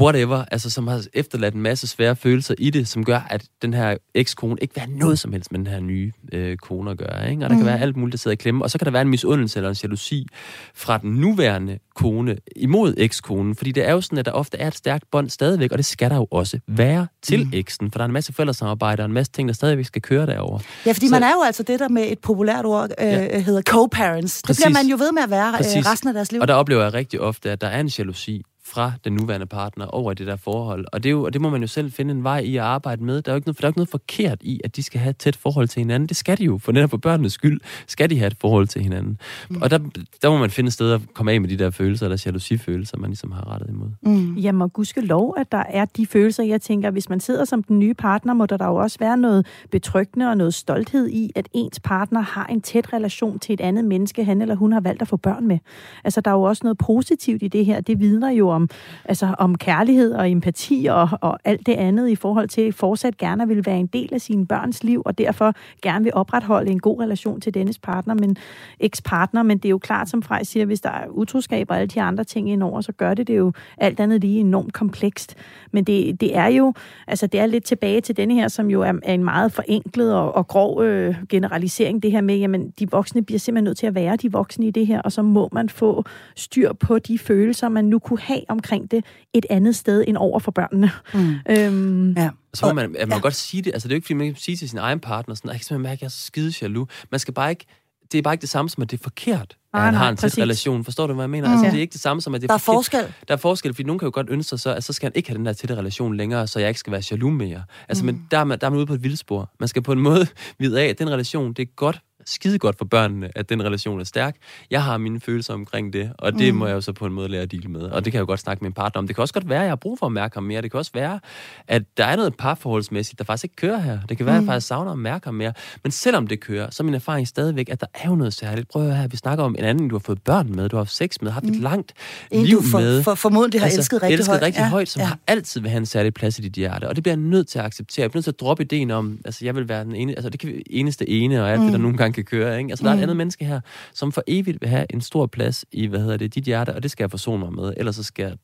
[0.00, 3.74] whatever, altså som har efterladt en masse svære følelser i det, som gør, at den
[3.74, 6.98] her ekskone ikke vil have noget som helst med den her nye øh, kone at
[6.98, 7.30] gøre.
[7.30, 7.44] Ikke?
[7.44, 7.60] Og der Mm.
[7.62, 8.64] kan være alt muligt, der sidder i klemme.
[8.64, 10.26] Og så kan der være en misundelse eller en jalousi
[10.74, 13.54] fra den nuværende kone imod ekskonen.
[13.56, 15.86] Fordi det er jo sådan, at der ofte er et stærkt bånd stadigvæk, og det
[15.86, 17.50] skal der jo også være til Mm.
[17.54, 17.90] eksen.
[17.90, 20.58] For der er en masse forældresamarbejde og en masse ting, der stadigvæk skal køre derover.
[20.86, 23.38] Ja, fordi Så- man er jo altså det, der med et populært ord øh, Ja.
[23.40, 24.36] hedder co-parents.
[24.36, 24.64] Det Præcis.
[24.64, 25.54] bliver man jo ved med at være øh,
[25.90, 26.40] resten af deres liv.
[26.40, 29.86] Og der oplever jeg rigtig ofte, at der er en jalousi fra den nuværende partner
[29.86, 30.84] over i det der forhold.
[30.92, 32.62] Og det, er jo, og det må man jo selv finde en vej i at
[32.62, 33.22] arbejde med.
[33.22, 35.00] Der er jo ikke noget, for der er ikke noget forkert i, at de skal
[35.00, 36.08] have et tæt forhold til hinanden.
[36.08, 38.82] Det skal de jo, for netop for børnenes skyld skal de have et forhold til
[38.82, 39.18] hinanden.
[39.50, 39.62] Mm.
[39.62, 39.78] Og der,
[40.22, 42.98] der må man finde et sted at komme af med de der følelser, eller jalousifølelser,
[42.98, 43.88] man ligesom har rettet imod.
[44.02, 44.34] Mm.
[44.34, 47.62] Jamen, og gudske lov, at der er de følelser, jeg tænker, hvis man sidder som
[47.62, 51.30] den nye partner, må der, der jo også være noget betryggende og noget stolthed i,
[51.34, 54.80] at ens partner har en tæt relation til et andet menneske, han eller hun har
[54.80, 55.58] valgt at få børn med.
[56.04, 57.80] Altså, der er jo også noget positivt i det her.
[57.80, 58.61] Det vidner jo om,
[59.04, 63.48] altså, om kærlighed og empati og, og alt det andet i forhold til fortsat gerne
[63.48, 67.00] vil være en del af sine børns liv, og derfor gerne vil opretholde en god
[67.00, 68.36] relation til dennes partner, men
[68.80, 71.86] ekspartner, Men det er jo klart, som Frej siger, hvis der er utroskab og alle
[71.86, 75.36] de andre ting indover, så gør det det jo alt andet lige enormt komplekst.
[75.72, 76.72] Men det, det er jo,
[77.06, 80.14] altså det er lidt tilbage til denne her, som jo er, er en meget forenklet
[80.14, 83.86] og, og grov øh, generalisering, det her med, jamen de voksne bliver simpelthen nødt til
[83.86, 86.04] at være de voksne i det her, og så må man få
[86.36, 90.38] styr på de følelser, man nu kunne have omkring det et andet sted end over
[90.38, 90.90] for børnene.
[91.14, 91.34] Mm.
[91.50, 92.30] Øhm, Ja.
[92.54, 93.22] Så må man, at man ja.
[93.22, 93.72] godt sige det.
[93.72, 95.56] Altså, det er jo ikke, fordi man kan sige til sin egen partner, sådan, jeg
[95.56, 96.88] kan simpelthen mærke, at jeg er så skide jaloux.
[97.10, 97.64] Man skal bare ikke,
[98.12, 100.02] det er bare ikke det samme som, at det er forkert, at Nej, han nej,
[100.02, 100.84] har en tæt relation.
[100.84, 101.48] Forstår du, hvad jeg mener?
[101.48, 101.52] Mm.
[101.54, 102.76] Altså, det er ikke det samme som, at det er Der er forkert.
[102.76, 103.14] forskel.
[103.28, 105.12] Der er forskel, fordi nogen kan jo godt ønske sig så, at så skal han
[105.16, 107.62] ikke have den der tætte relation længere, så jeg ikke skal være jaloux mere.
[107.88, 108.06] Altså, mm.
[108.06, 109.50] men der er, man, der er man ude på et vildspor.
[109.60, 110.26] Man skal på en måde
[110.58, 114.00] vide af, at den relation, det er godt, skide godt for børnene, at den relation
[114.00, 114.36] er stærk.
[114.70, 116.52] Jeg har mine følelser omkring det, og det Mm.
[116.54, 116.58] mm.
[116.58, 117.80] må jeg jo så på en måde lære at deale med.
[117.80, 119.06] Og det kan jeg jo godt snakke med min partner om.
[119.06, 120.62] Det kan også godt være, at jeg har brug for at mærke ham mere.
[120.62, 121.20] Det kan også være,
[121.68, 123.98] at der er noget parforholdsmæssigt, der faktisk ikke kører her.
[124.08, 124.46] Det kan være, at Mm.
[124.48, 125.52] jeg faktisk savner at mærke ham mere.
[125.82, 128.68] Men selvom det kører, så er min erfaring stadigvæk, at der er jo noget særligt.
[128.68, 130.76] Prøv at høre her, vi snakker om en anden, du har fået børn med, du
[130.76, 131.92] har haft sex med, haft et langt
[132.32, 132.38] Mm.
[132.38, 133.02] En, liv du for, med.
[133.02, 134.42] for, formodentlig har elsket rigtig elsket højt.
[134.42, 134.68] rigtig ja.
[134.68, 135.06] højt, som ja.
[135.06, 136.88] har altid vil have en særlig plads i dit hjerte.
[136.88, 138.02] Og det bliver jeg nødt til at acceptere.
[138.02, 140.30] Jeg bliver nødt til at droppe ideen om, altså jeg vil være den ene, altså
[140.30, 141.66] det kan vi, eneste ene, og alt mm.
[141.66, 142.58] det, der nogle gange kan køre.
[142.58, 142.70] Ikke?
[142.70, 142.98] Altså der er Mm.
[142.98, 143.60] et andet menneske her,
[143.94, 146.82] som for evigt vil have en stor plads i, hvad hedder det, dit hjerte, og
[146.82, 147.74] det skal jeg forsone mig med.
[147.76, 148.36] Ellers så skal jeg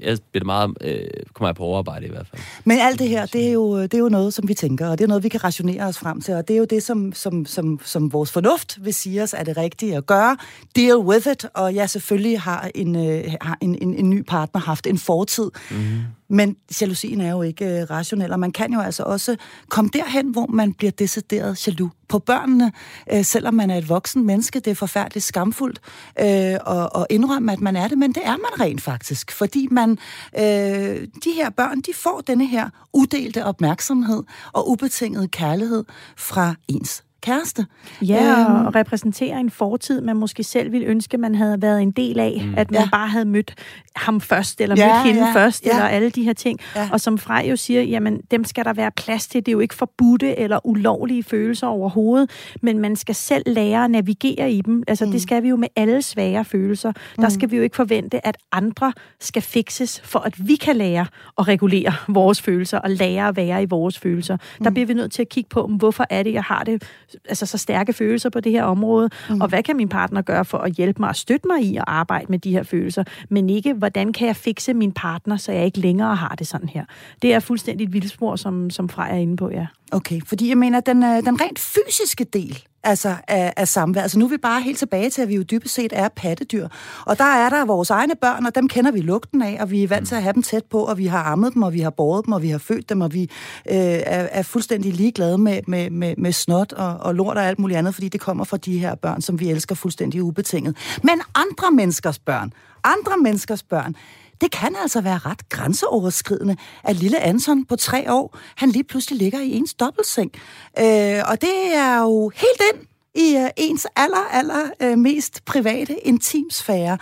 [0.00, 1.00] jeg bliver meget, øh,
[1.34, 2.42] kommer jeg på overarbejde i hvert fald.
[2.64, 4.98] Men alt det her, det er, jo, det er jo noget, som vi tænker, og
[4.98, 7.12] det er noget, vi kan rationere os frem til, og det er jo det, som,
[7.12, 10.36] som, som, som vores fornuft vil sige os, er det rigtige at gøre.
[10.76, 14.60] Deal with it, og ja, selvfølgelig har en, øh, har en, en, en ny partner
[14.60, 16.00] haft en fortid, mm-hmm.
[16.32, 19.36] Men jalousien er jo ikke øh, rationel, og man kan jo altså også
[19.68, 22.72] komme derhen, hvor man bliver decideret jaloux på børnene,
[23.12, 24.60] øh, selvom man er et voksen menneske.
[24.60, 25.80] Det er forfærdeligt skamfuldt
[26.20, 29.68] øh, at, at indrømme, at man er det, men det er man rent faktisk, fordi
[29.70, 29.90] man,
[30.38, 34.22] øh, de her børn, de får denne her udelte opmærksomhed
[34.52, 35.84] og ubetinget kærlighed
[36.16, 37.66] fra ens kæreste.
[38.02, 38.66] Ja, øhm.
[38.66, 42.42] og repræsentere en fortid, man måske selv ville ønske, man havde været en del af.
[42.44, 42.54] Mm.
[42.56, 42.88] At man ja.
[42.92, 43.54] bare havde mødt
[43.96, 45.70] ham først, eller ja, mødt hende ja, først, ja.
[45.70, 46.58] eller alle de her ting.
[46.76, 46.88] Ja.
[46.92, 49.46] Og som Frej jo siger, jamen dem skal der være plads til.
[49.46, 52.30] Det er jo ikke forbudte eller ulovlige følelser overhovedet,
[52.62, 54.82] men man skal selv lære at navigere i dem.
[54.88, 55.12] Altså mm.
[55.12, 56.92] det skal vi jo med alle svære følelser.
[57.16, 57.30] Der mm.
[57.30, 61.06] skal vi jo ikke forvente, at andre skal fikses, for at vi kan lære
[61.38, 64.36] at regulere vores følelser, og lære at være i vores følelser.
[64.36, 64.64] Mm.
[64.64, 66.82] Der bliver vi nødt til at kigge på, hvorfor er det, jeg har det
[67.28, 69.40] altså, så stærke følelser på det her område, mm.
[69.40, 71.84] og hvad kan min partner gøre for at hjælpe mig og støtte mig i at
[71.86, 75.64] arbejde med de her følelser, men ikke, hvordan kan jeg fikse min partner, så jeg
[75.64, 76.84] ikke længere har det sådan her.
[77.22, 79.66] Det er fuldstændig et vildspor, som, som Freja er inde på, ja.
[79.92, 84.02] Okay, fordi jeg mener, den, øh, den rent fysiske del altså af, af samvær.
[84.02, 86.68] Altså nu er vi bare helt tilbage til, at vi jo dybest set er pattedyr.
[87.06, 89.82] Og der er der vores egne børn, og dem kender vi lugten af, og vi
[89.82, 91.80] er vant til at have dem tæt på, og vi har ammet dem, og vi
[91.80, 95.38] har båret dem, og vi har født dem, og vi øh, er, er fuldstændig ligeglade
[95.38, 98.44] med, med, med, med snot og, og lort og alt muligt andet, fordi det kommer
[98.44, 100.76] fra de her børn, som vi elsker fuldstændig ubetinget.
[101.02, 102.52] Men andre menneskers børn,
[102.84, 103.96] andre menneskers børn,
[104.42, 109.18] det kan altså være ret grænseoverskridende, at lille Anton på tre år, han lige pludselig
[109.18, 110.30] ligger i ens dobbeltseng.
[110.78, 116.06] Øh, og det er jo helt ind i øh, ens aller, aller øh, mest private
[116.06, 116.98] intimsfære.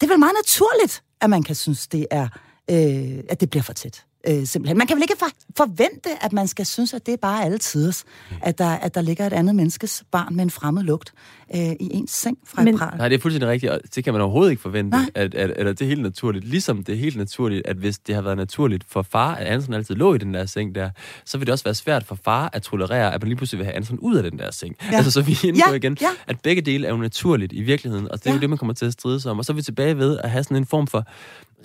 [0.00, 2.28] Det er vel meget naturligt, at man kan synes, det er,
[2.70, 4.05] øh, at det bliver for tæt.
[4.28, 4.78] Øh, simpelthen.
[4.78, 7.58] Man kan vel ikke for, forvente, at man skal synes, at det er bare alle
[7.58, 8.04] tiders,
[8.42, 11.12] at der, at der ligger et andet menneskes barn med en fremmed lugt
[11.54, 12.98] øh, i ens seng fra Men, et pral.
[12.98, 15.66] Nej, det er fuldstændig rigtigt, og det kan man overhovedet ikke forvente, at, at, at,
[15.66, 16.44] at det er helt naturligt.
[16.44, 19.74] Ligesom det er helt naturligt, at hvis det har været naturligt for far, at Anton
[19.74, 20.90] altid lå i den der seng der,
[21.24, 23.64] så vil det også være svært for far at tolerere, at man lige pludselig vil
[23.64, 24.76] have Anton ud af den der seng.
[24.92, 24.96] Ja.
[24.96, 26.10] Altså, så vi er inde ja, på igen, ja.
[26.26, 28.34] at begge dele er jo naturligt i virkeligheden, og det er ja.
[28.34, 29.38] jo det, man kommer til at stride sig om.
[29.38, 31.04] Og så er vi tilbage ved at have sådan en form for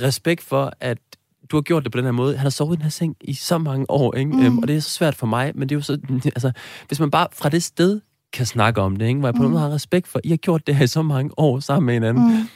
[0.02, 0.98] respekt for, at
[1.52, 2.38] du har gjort det på den her måde.
[2.38, 4.32] Han har sovet i den her seng i så mange år, ikke?
[4.32, 4.46] Mm.
[4.46, 5.98] Øhm, og det er så svært for mig, men det er jo så...
[6.26, 6.52] Altså,
[6.88, 8.02] hvis man bare fra det sted
[8.34, 9.20] kan snakke om det, ikke?
[9.20, 9.50] hvor jeg på mm.
[9.50, 11.94] noget har respekt for, I har gjort det her i så mange år sammen med
[11.94, 12.24] hinanden.
[12.24, 12.48] Mm.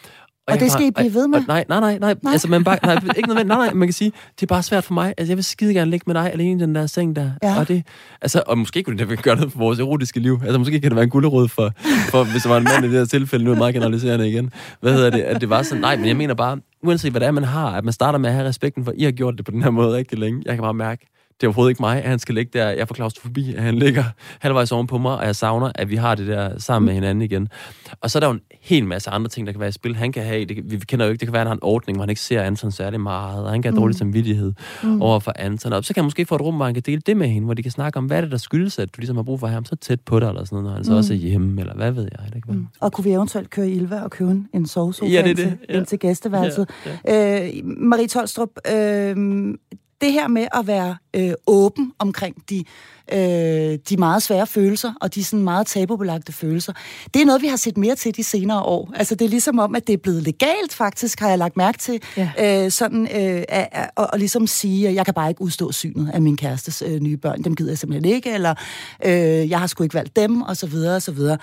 [0.48, 1.40] Og, og det skal I blive ved med?
[1.40, 2.34] Og, nej, nej, nej, nej, nej.
[2.34, 4.84] Altså, man bare, nej, ikke noget nej, nej, man kan sige, det er bare svært
[4.84, 5.14] for mig.
[5.18, 7.32] Altså, jeg vil skide gerne ligge med dig alene i den der seng der.
[7.44, 7.60] Ja.
[7.60, 7.84] Og, det,
[8.22, 10.40] altså, og måske kunne det gøre noget for vores erotiske liv.
[10.44, 11.72] Altså, måske kan det være en gulderod for,
[12.10, 14.52] for hvis der var en mand i det her tilfælde, nu er meget generaliserende igen.
[14.82, 15.22] Hvad hedder det?
[15.22, 16.58] At det var sådan, nej, men jeg mener bare,
[16.88, 19.04] uanset hvad det er, man har, at man starter med at have respekten for, I
[19.04, 20.42] har gjort det på den her måde rigtig længe.
[20.46, 21.08] Jeg kan bare mærke,
[21.42, 22.70] det er overhovedet ikke mig, at han skal ligge der.
[22.70, 24.04] Jeg får klaustrofobi, at han ligger
[24.40, 27.22] halvvejs oven på mig, og jeg savner, at vi har det der sammen med hinanden
[27.22, 27.48] igen.
[28.02, 29.96] Og så er der jo en hel masse andre ting, der kan være i spil.
[29.96, 31.64] Han kan have, det, vi kender jo ikke, det kan være, at han har en
[31.64, 33.82] ordning, hvor han ikke ser Anton særlig meget, og han kan have mm.
[33.82, 35.02] dårlig samvittighed mm.
[35.02, 35.74] over for Anton.
[35.74, 37.46] Og så kan han måske få et rum, hvor han kan dele det med hende,
[37.46, 39.40] hvor de kan snakke om, hvad er det, der skyldes, at du ligesom har brug
[39.40, 40.84] for ham så tæt på dig, eller sådan noget, når han mm.
[40.84, 42.34] så også er hjemme, eller hvad ved jeg.
[42.34, 42.68] Det kan mm.
[42.80, 45.44] Og kunne vi eventuelt køre i Ilva og købe en sovesofa ja, det er det.
[45.44, 45.78] Ind, til, ja.
[45.78, 46.70] ind til gæsteværelset?
[46.86, 47.48] Ja, ja.
[47.48, 49.16] Øh, Marie Tolstrup, øh,
[50.02, 52.64] det her med at være øh, åben omkring de
[53.14, 56.74] øh, de meget svære følelser, og de sådan meget tabubelagte følelser.
[57.14, 58.92] Det er noget, vi har set mere til de senere år.
[58.96, 61.78] Altså, det er ligesom om, at det er blevet legalt, faktisk, har jeg lagt mærke
[61.78, 62.02] til.
[62.18, 62.66] Ja.
[62.66, 65.72] Øh, sådan, øh, at, at, at, at ligesom sige, at jeg kan bare ikke udstå
[65.72, 67.44] synet af min kærestes øh, nye børn.
[67.44, 68.56] Dem gider jeg simpelthen ikke, eller
[69.06, 71.38] øh, jeg har sgu ikke valgt dem, og så videre, og så videre.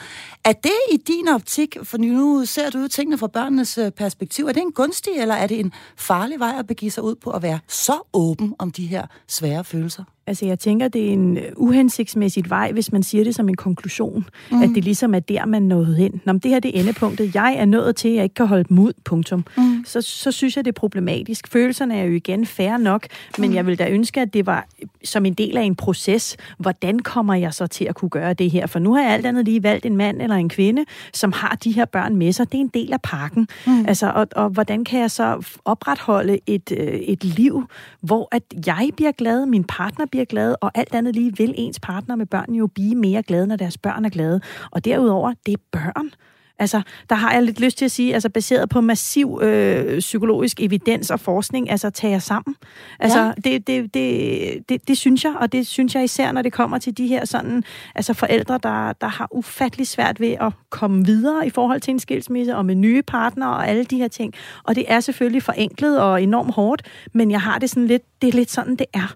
[0.44, 4.46] Er det i din optik, for nu ser du jo tingene fra børnenes øh, perspektiv,
[4.46, 7.30] er det en gunstig, eller er det en farlig vej at begive sig ud på
[7.30, 10.04] at være så åben om de her svære følelser?
[10.26, 14.24] Altså, jeg tænker, det er en uhensigtsmæssigt vej, hvis man siger det som en konklusion.
[14.50, 14.62] Mm.
[14.62, 16.20] At det ligesom er der, man nåede hen.
[16.24, 17.34] Når det her det er endepunktet.
[17.34, 19.44] Jeg er nået til, at jeg ikke kan holde dem ud, punktum.
[19.56, 19.84] Mm.
[19.84, 21.48] Så, så synes jeg, det er problematisk.
[21.48, 23.06] Følelserne er jo igen færre nok,
[23.38, 23.56] men mm.
[23.56, 24.66] jeg vil da ønske, at det var
[25.04, 26.36] som en del af en proces.
[26.58, 28.66] Hvordan kommer jeg så til at kunne gøre det her?
[28.66, 31.58] For nu har jeg alt andet lige valgt en mand eller en kvinde, som har
[31.64, 32.52] de her børn med sig.
[32.52, 33.48] Det er en del af pakken.
[33.66, 33.84] Mm.
[33.88, 37.64] Altså, og, og hvordan kan jeg så opretholde et, øh, et liv,
[38.00, 41.80] hvor at jeg bliver glad, min partner bliver glad, og alt andet lige vil ens
[41.80, 44.40] partner med børn jo blive mere glade, når deres børn er glade.
[44.70, 46.10] Og derudover, det er børn.
[46.58, 50.60] Altså, der har jeg lidt lyst til at sige, altså baseret på massiv øh, psykologisk
[50.60, 52.56] evidens og forskning, altså tage jer sammen.
[52.98, 53.32] Altså, ja.
[53.44, 56.78] det, det, det, det, det synes jeg, og det synes jeg især, når det kommer
[56.78, 61.46] til de her sådan, altså forældre, der, der har ufattelig svært ved at komme videre
[61.46, 64.34] i forhold til en skilsmisse, og med nye partnere og alle de her ting.
[64.64, 66.82] Og det er selvfølgelig forenklet og enormt hårdt,
[67.12, 69.14] men jeg har det sådan lidt, det er lidt sådan, det er.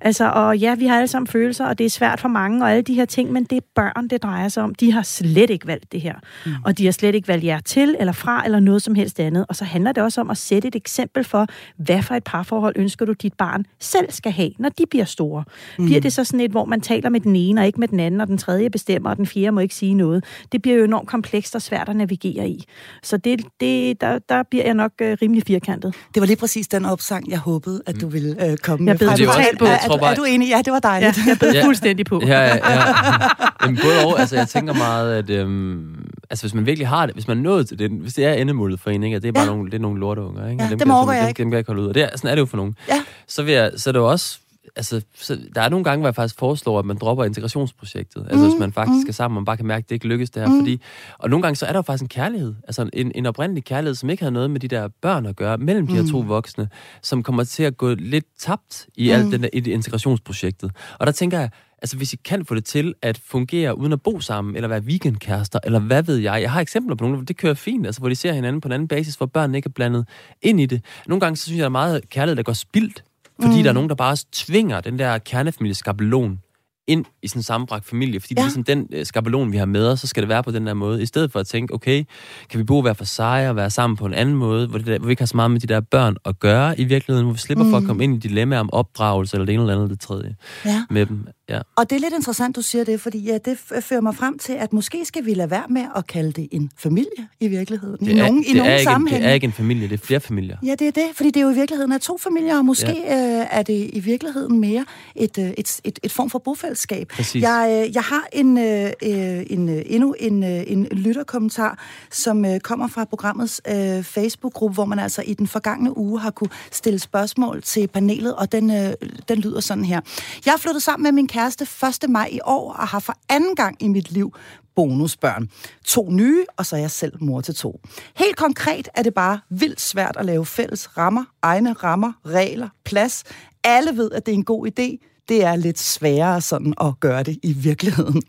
[0.00, 2.70] Altså, og ja, vi har alle sammen følelser, og det er svært for mange, og
[2.70, 4.74] alle de her ting, men det er børn, det drejer sig om.
[4.74, 6.14] De har slet ikke valgt det her.
[6.46, 6.52] Mm.
[6.64, 9.46] Og de har slet ikke valgt jer til, eller fra, eller noget som helst andet.
[9.48, 11.46] Og så handler det også om at sætte et eksempel for,
[11.76, 15.44] hvad for et parforhold ønsker du, dit barn selv skal have, når de bliver store.
[15.78, 15.84] Mm.
[15.84, 18.00] Bliver det så sådan et, hvor man taler med den ene, og ikke med den
[18.00, 20.24] anden, og den tredje bestemmer, og den fjerde må ikke sige noget.
[20.52, 22.64] Det bliver jo enormt komplekst og svært at navigere i.
[23.02, 25.94] Så det, det, der, der bliver jeg nok øh, rimelig firkantet.
[26.14, 29.08] Det var lige præcis den opsang, jeg håbede, at du ville øh, komme jeg med.
[29.08, 29.94] Jeg totalt på.
[29.94, 30.48] Er, er, er, du enig?
[30.48, 31.16] Ja, det var dejligt.
[31.16, 31.64] Ja, jeg bed ja.
[31.64, 32.20] fuldstændig på.
[32.26, 32.82] Ja, ja, ja.
[33.62, 37.14] Jamen, både og, altså jeg tænker meget, at øhm, altså, hvis man virkelig har det,
[37.14, 39.28] hvis man er nået til det, hvis det er endemålet for en, ikke, at det
[39.28, 39.50] er bare ja.
[39.50, 40.62] nogle, det er nogle lorteunger, ikke?
[40.62, 41.38] Ja, dem det må jeg, dem, ikke.
[41.38, 41.88] Dem, dem kan jeg ikke holde ud.
[41.88, 42.76] Og det er, sådan er det jo for nogen.
[42.88, 43.02] Ja.
[43.28, 44.38] Så, vil jeg, så er det jo også
[44.76, 48.26] altså, så der er nogle gange, hvor jeg faktisk foreslår, at man dropper integrationsprojektet.
[48.30, 49.08] Altså, mm, hvis man faktisk mm.
[49.08, 50.48] er sammen, og man bare kan mærke, at det ikke lykkes det her.
[50.48, 50.60] Mm.
[50.60, 50.80] Fordi,
[51.18, 52.54] og nogle gange, så er der jo faktisk en kærlighed.
[52.64, 55.58] Altså, en, en oprindelig kærlighed, som ikke har noget med de der børn at gøre,
[55.58, 55.98] mellem de mm.
[55.98, 56.68] her to voksne,
[57.02, 59.14] som kommer til at gå lidt tabt i mm.
[59.14, 60.70] alt den der, i integrationsprojektet.
[60.98, 61.50] Og der tænker jeg,
[61.82, 64.80] altså hvis I kan få det til at fungere uden at bo sammen, eller være
[64.80, 66.42] weekendkærester, eller hvad ved jeg.
[66.42, 68.68] Jeg har eksempler på nogle, hvor det kører fint, altså hvor de ser hinanden på
[68.68, 70.08] en anden basis, hvor børnene ikke er blandet
[70.42, 70.84] ind i det.
[71.06, 73.04] Nogle gange, så synes jeg, der er meget kærlighed, der går spildt,
[73.40, 73.62] fordi mm.
[73.62, 76.38] der er nogen, der bare tvinger den der kernefamilieskabelon
[76.86, 78.34] ind i sådan en sammenbragt familie, fordi ja.
[78.34, 80.50] det er ligesom den øh, skabelon, vi har med os, så skal det være på
[80.50, 82.04] den der måde, i stedet for at tænke, okay,
[82.50, 84.86] kan vi bo hver for sig og være sammen på en anden måde, hvor, det
[84.86, 87.24] der, hvor vi ikke har så meget med de der børn at gøre i virkeligheden,
[87.26, 87.70] hvor vi slipper mm.
[87.70, 90.36] for at komme ind i dilemmaer om opdragelse eller det ene eller andet det tredje
[90.64, 90.84] ja.
[90.90, 91.26] med dem.
[91.48, 91.60] Ja.
[91.76, 94.52] Og det er lidt interessant, du siger det, fordi ja, det fører mig frem til,
[94.52, 98.06] at måske skal vi lade være med at kalde det en familie i virkeligheden.
[98.06, 99.22] Det I er, nogen, det i nogen er ikke, sammenhæng.
[99.22, 100.56] Det er ikke en familie, det er flere familier.
[100.62, 103.02] Ja, det er det, fordi det er jo i virkeligheden er to familier, og måske
[103.06, 103.40] ja.
[103.40, 104.84] øh, er det i virkeligheden mere
[105.16, 107.08] et, øh, et, et, et form for bofællesskab.
[107.08, 107.42] Præcis.
[107.42, 111.78] Jeg, øh, jeg har en, øh, en, øh, endnu en, øh, en lytterkommentar,
[112.10, 116.30] som øh, kommer fra programmets øh, Facebook-gruppe, hvor man altså i den forgangne uge har
[116.30, 118.92] kunne stille spørgsmål til panelet, og den, øh,
[119.28, 120.00] den lyder sådan her.
[120.46, 121.66] Jeg er flyttet sammen med min kæreste
[122.04, 122.10] 1.
[122.10, 124.34] maj i år, og har for anden gang i mit liv
[124.76, 125.48] bonusbørn.
[125.84, 127.80] To nye, og så er jeg selv mor til to.
[128.16, 133.24] Helt konkret er det bare vildt svært at lave fælles rammer, egne rammer, regler, plads.
[133.64, 137.22] Alle ved, at det er en god idé det er lidt sværere sådan at gøre
[137.22, 138.22] det i virkeligheden.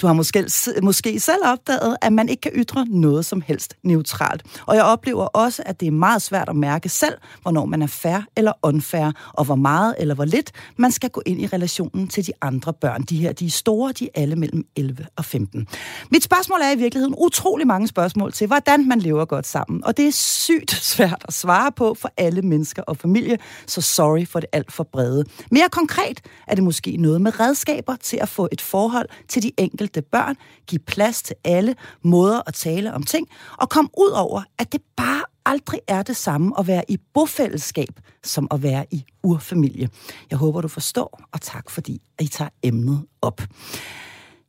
[0.00, 0.44] Du har måske,
[0.82, 4.42] måske selv opdaget, at man ikke kan ytre noget som helst neutralt.
[4.66, 7.86] Og jeg oplever også, at det er meget svært at mærke selv, hvornår man er
[7.86, 12.08] fair eller unfair, og hvor meget eller hvor lidt man skal gå ind i relationen
[12.08, 13.02] til de andre børn.
[13.02, 15.66] De her, de er store, de er alle mellem 11 og 15.
[16.10, 19.84] Mit spørgsmål er i virkeligheden utrolig mange spørgsmål til, hvordan man lever godt sammen.
[19.84, 24.26] Og det er sygt svært at svare på for alle mennesker og familie, så sorry
[24.26, 25.24] for det alt for brede.
[25.50, 26.20] Mere konkret,
[26.50, 30.36] er det måske noget med redskaber til at få et forhold til de enkelte børn,
[30.66, 33.28] give plads til alle måder at tale om ting,
[33.58, 38.00] og komme ud over, at det bare aldrig er det samme at være i bofællesskab,
[38.24, 39.88] som at være i urfamilie.
[40.30, 43.42] Jeg håber, du forstår, og tak fordi I tager emnet op.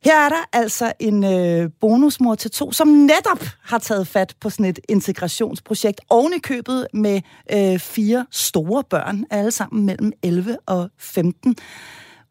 [0.04, 4.50] Her er der altså en øh, bonusmor til to, som netop har taget fat på
[4.50, 7.20] sådan et integrationsprojekt oven i købet med
[7.52, 11.56] øh, fire store børn, alle sammen mellem 11 og 15.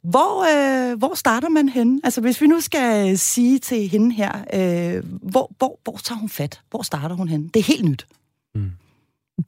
[0.03, 0.43] Hvor,
[0.91, 2.01] øh, hvor starter man henne?
[2.03, 6.29] Altså hvis vi nu skal sige til hende her, øh, hvor, hvor, hvor tager hun
[6.29, 6.61] fat?
[6.69, 7.49] Hvor starter hun henne?
[7.53, 8.07] Det er helt nyt.
[8.55, 8.71] Mm.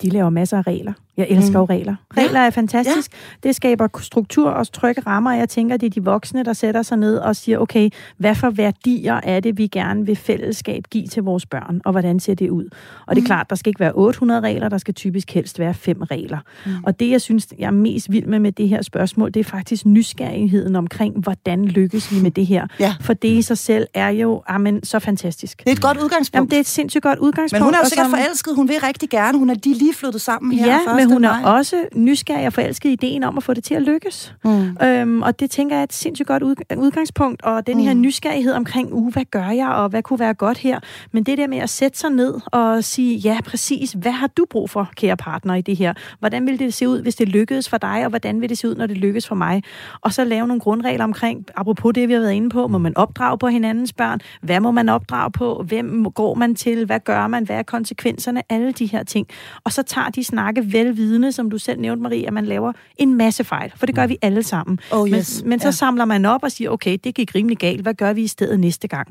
[0.02, 0.94] De laver masser af regler.
[1.18, 1.56] Jeg elsker mm.
[1.62, 1.96] jo regler.
[2.18, 2.46] Regler ja.
[2.46, 3.14] er fantastisk.
[3.14, 3.48] Ja.
[3.48, 5.32] Det skaber struktur og trygge rammer.
[5.32, 8.50] Jeg tænker, det er de voksne, der sætter sig ned og siger, okay, hvad for
[8.50, 12.50] værdier er det, vi gerne vil fællesskab give til vores børn, og hvordan ser det
[12.50, 12.66] ud?
[13.08, 13.26] Og det er mm.
[13.26, 16.38] klart, der skal ikke være 800 regler, der skal typisk helst være fem regler.
[16.66, 16.72] Mm.
[16.84, 19.44] Og det, jeg synes, jeg er mest vild med med det her spørgsmål, det er
[19.44, 22.68] faktisk nysgerrigheden omkring, hvordan lykkes vi med det her.
[22.80, 22.96] Ja.
[23.02, 25.60] For det i sig selv er jo amen, så fantastisk.
[25.60, 26.36] Det er et godt udgangspunkt.
[26.36, 27.60] Jamen, det er et sindssygt godt udgangspunkt.
[27.60, 28.20] Men hun er jo sikkert som...
[28.20, 28.56] forelsket.
[28.56, 29.38] Hun vil rigtig gerne.
[29.38, 30.66] Hun er de lige flyttet sammen her.
[30.68, 33.74] Ja, men hun er også nysgerrig og forelsket i ideen om at få det til
[33.76, 34.36] at lykkes.
[34.44, 34.78] Mm.
[34.84, 36.44] Øhm, og det tænker jeg er et sindssygt godt
[36.78, 37.42] udgangspunkt.
[37.42, 38.02] Og den her mm.
[38.02, 40.80] nysgerrighed omkring, uh, hvad gør jeg, og hvad kunne være godt her.
[41.12, 44.46] Men det der med at sætte sig ned og sige, ja, præcis, hvad har du
[44.50, 45.94] brug for, kære partner, i det her?
[46.20, 48.70] Hvordan vil det se ud, hvis det lykkedes for dig, og hvordan vil det se
[48.70, 49.64] ud, når det lykkes for mig?
[50.02, 52.98] Og så lave nogle grundregler omkring, apropos det, vi har været inde på, må man
[52.98, 54.20] opdrage på hinandens børn?
[54.42, 55.64] Hvad må man opdrage på?
[55.68, 56.86] Hvem går man til?
[56.86, 57.44] Hvad gør man?
[57.44, 58.42] Hvad er konsekvenserne?
[58.50, 59.28] Alle de her ting.
[59.64, 62.74] Og så tager de snakke vel vidne, som du selv nævnte, Marie, at man laver
[62.98, 64.80] en masse fejl, for det gør vi alle sammen.
[64.92, 65.42] Oh, yes.
[65.42, 65.72] Men, men så Ja.
[65.72, 68.60] samler man op og siger, okay, det gik rimelig galt, hvad gør vi i stedet
[68.60, 69.08] næste gang?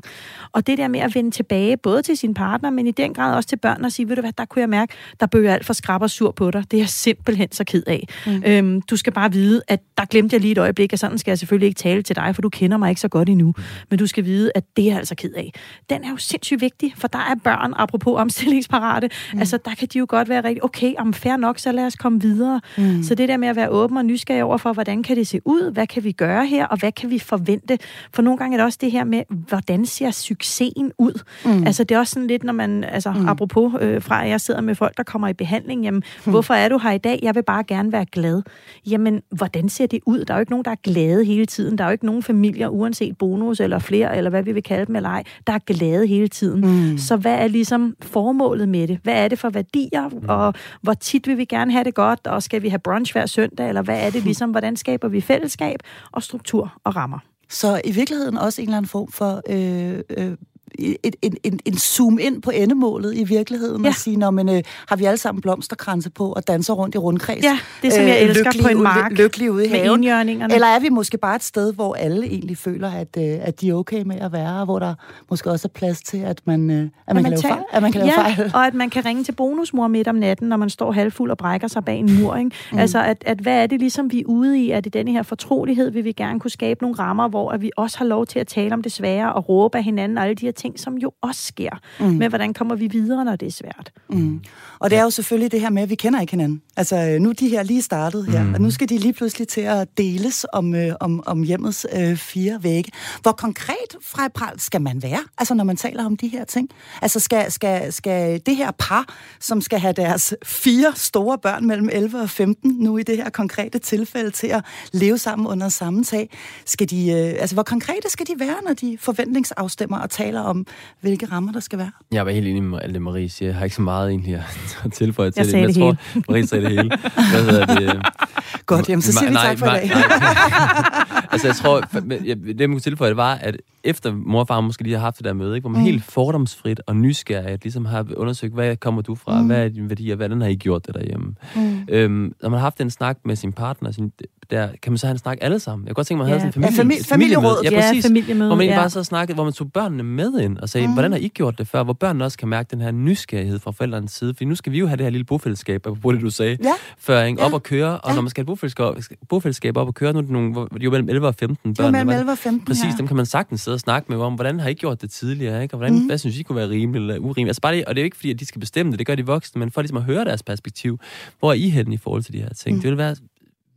[0.51, 3.35] Og det der med at vende tilbage, både til sin partner, men i den grad
[3.35, 5.65] også til børn, og sige, ved du hvad, der kunne jeg mærke, der bøger alt
[5.65, 6.63] for skrab og sur på dig.
[6.71, 8.07] Det er jeg simpelthen så ked af.
[8.27, 8.43] Mm.
[8.45, 11.31] Øhm, du skal bare vide, at der glemte jeg lige et øjeblik, og sådan skal
[11.31, 13.53] jeg selvfølgelig ikke tale til dig, for du kender mig ikke så godt endnu.
[13.89, 15.53] Men du skal vide, at det er jeg altså ked af.
[15.89, 19.39] Den er jo sindssygt vigtig, for der er børn, apropos omstillingsparate, mm.
[19.39, 21.95] altså der kan de jo godt være rigtig, okay, om fair nok, så lad os
[21.95, 22.61] komme videre.
[22.77, 23.03] Mm.
[23.03, 25.39] Så det der med at være åben og nysgerrig over for, hvordan kan det se
[25.45, 27.77] ud, hvad kan vi gøre her, og hvad kan vi forvente?
[28.13, 31.21] For nogle gange er det også det her med, hvordan ser succesen ud?
[31.45, 31.67] Mm.
[31.67, 33.29] Altså det er også sådan lidt, når man, altså mm.
[33.29, 36.31] apropos øh, fra, at jeg sidder med folk, der kommer i behandling, jamen, mm.
[36.31, 37.19] hvorfor er du her i dag?
[37.21, 38.41] Jeg vil bare gerne være glad.
[38.89, 40.25] Jamen, hvordan ser det ud?
[40.25, 41.77] Der er jo ikke nogen, der er glade hele tiden.
[41.77, 44.85] Der er jo ikke nogen familier, uanset bonus eller flere, eller hvad vi vil kalde
[44.85, 46.91] dem eller ej, der er glade hele tiden.
[46.91, 46.97] Mm.
[46.97, 48.99] Så hvad er ligesom formålet med det?
[49.03, 50.09] Hvad er det for værdier?
[50.09, 50.29] Mm.
[50.29, 52.27] Og hvor tit vil vi gerne have det godt?
[52.27, 53.69] Og skal vi have brunch hver søndag?
[53.69, 54.51] Eller hvad er det ligesom?
[54.51, 55.79] Hvordan skaber vi fællesskab
[56.11, 57.19] og struktur og rammer?
[57.49, 60.37] Så i virkeligheden også en eller anden form for øh, øh,
[60.79, 63.87] et, en, en, en zoom ind på endemålet i virkeligheden Ja.
[63.89, 66.97] og sige, når men øh, har vi alle sammen blomsterkranse på og danser rundt i
[66.97, 67.43] rundkreds?
[67.43, 70.03] Ja, det som jeg elsker lykkelige på en mark Lykkelige ude i haven.
[70.03, 73.69] Eller er vi måske bare et sted, hvor alle egentlig føler, at, øh, at de
[73.69, 74.93] er okay med at være, og hvor der
[75.29, 77.81] måske også er plads til, at man, øh, at man, kan, lave tager- fejl, at
[77.81, 78.51] man kan lave ja, fejl?
[78.53, 81.37] og at man kan ringe til bonusmor midt om natten, når man står halvfuld og
[81.37, 82.35] brækker sig bag en mur.
[82.35, 82.51] Ikke?
[82.71, 82.77] Mm.
[82.77, 84.71] Altså, at, at hvad er det ligesom, vi er ude i?
[84.71, 85.91] Er det denne her fortrolighed?
[85.91, 88.47] Vil vi gerne kunne skabe nogle rammer, hvor at vi også har lov til at
[88.47, 91.51] tale om det svære og råbe af hinanden alle de her ting, som jo også
[91.53, 91.79] sker.
[91.99, 92.17] Mm.
[92.21, 93.91] Men hvordan kommer vi videre, når det er svært?
[94.09, 94.41] Mm.
[94.79, 96.61] Og det er jo selvfølgelig det her med, at vi kender ikke hinanden.
[96.77, 98.53] Altså, øh, nu er de her lige startet her, mm.
[98.53, 102.15] og nu skal de lige pludselig til at deles om, øh, om, om hjemmets øh,
[102.17, 102.91] fire vægge.
[103.21, 103.95] Hvor konkret,
[104.35, 106.69] Pral, skal man være, altså når man taler om de her ting?
[107.01, 109.05] Altså, skal, skal, skal det her par,
[109.39, 113.29] som skal have deres fire store børn mellem 11 og 15, nu i det her
[113.29, 116.29] konkrete tilfælde, til at leve sammen under samme tag,
[116.65, 120.65] skal de, øh, altså, hvor konkrete skal de være, når de forventningsafstemmer og taler om,
[121.01, 121.91] hvilke rammer der skal være?
[122.11, 123.49] Jeg var helt enig med alt det, Marie siger.
[123.49, 124.35] Jeg har ikke så meget egentlig
[124.83, 125.51] at tilføje til Jeg det.
[125.51, 126.89] sagde men det jeg tror, Marie sagde det hele.
[127.13, 128.01] Hvad hedder det?
[128.65, 129.89] Godt, jamen, så siger vi Nej, tak for nej, i dag.
[129.89, 131.25] nej.
[131.31, 134.83] altså, jeg tror, det, man kunne tilføje, det var, at efter mor og far måske
[134.83, 135.85] lige har haft det der møde, ikke, hvor man mm.
[135.85, 139.47] helt fordomsfrit og nysgerrigt ligesom har undersøgt, hvad kommer du fra, mm.
[139.47, 141.35] hvad er dine værdier, hvordan har I gjort det derhjemme?
[141.55, 141.79] Mm.
[141.89, 144.11] Øhm, når man har haft en snak med sin partner, sin,
[144.51, 145.87] der, kan man så have en snak alle sammen?
[145.87, 146.41] Jeg kunne godt tænke mig, at man Ja.
[146.41, 147.61] havde sådan en Ja, familie, famili- familieråd.
[147.63, 148.05] Ja, Ja, præcis.
[148.05, 148.75] familiemøde, hvor man ja.
[148.75, 150.93] bare så snakkede, hvor man tog børnene med ind og sagde, mm.
[150.93, 151.83] hvordan har I gjort det før?
[151.83, 154.33] Hvor børnene også kan mærke den her nysgerrighed fra forældrenes side.
[154.37, 156.71] For nu skal vi jo have det her lille bofællesskab, på det du sagde Ja.
[156.97, 157.41] før, ikke?
[157.41, 157.45] Ja.
[157.45, 157.99] op og køre.
[157.99, 158.15] Og Ja.
[158.15, 160.89] når man skal have et bofællesskab, bofællesskab op og køre, nu er det nogle, jo
[160.91, 161.73] mellem 11 og 15 børn.
[161.75, 162.95] Det var mellem Hvordan- 11 og 15, Præcis, ja.
[162.97, 165.63] dem kan man sagtens sidde og snakke med om, hvordan har I gjort det tidligere,
[165.63, 165.73] ikke?
[165.73, 166.05] Og hvordan, mm.
[166.05, 167.49] hvad synes I kunne være rimeligt eller urimeligt?
[167.49, 169.07] Altså bare det, og det er jo ikke fordi, at de skal bestemme det, det
[169.07, 170.99] gør de voksne, men for ligesom at høre deres perspektiv.
[171.39, 172.75] Hvor er I henne i forhold til de her ting?
[172.75, 172.81] Mm.
[172.81, 173.15] Det vil være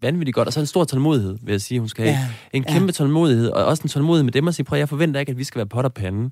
[0.02, 2.16] vanvittigt godt, og så en stor tålmodighed, vil jeg sige, hun skal have.
[2.16, 2.72] Ja, En ja.
[2.72, 5.38] kæmpe tålmodighed, og også en tålmodighed med dem at sige, prøv, jeg forventer ikke, at
[5.38, 6.30] vi skal være pot og pande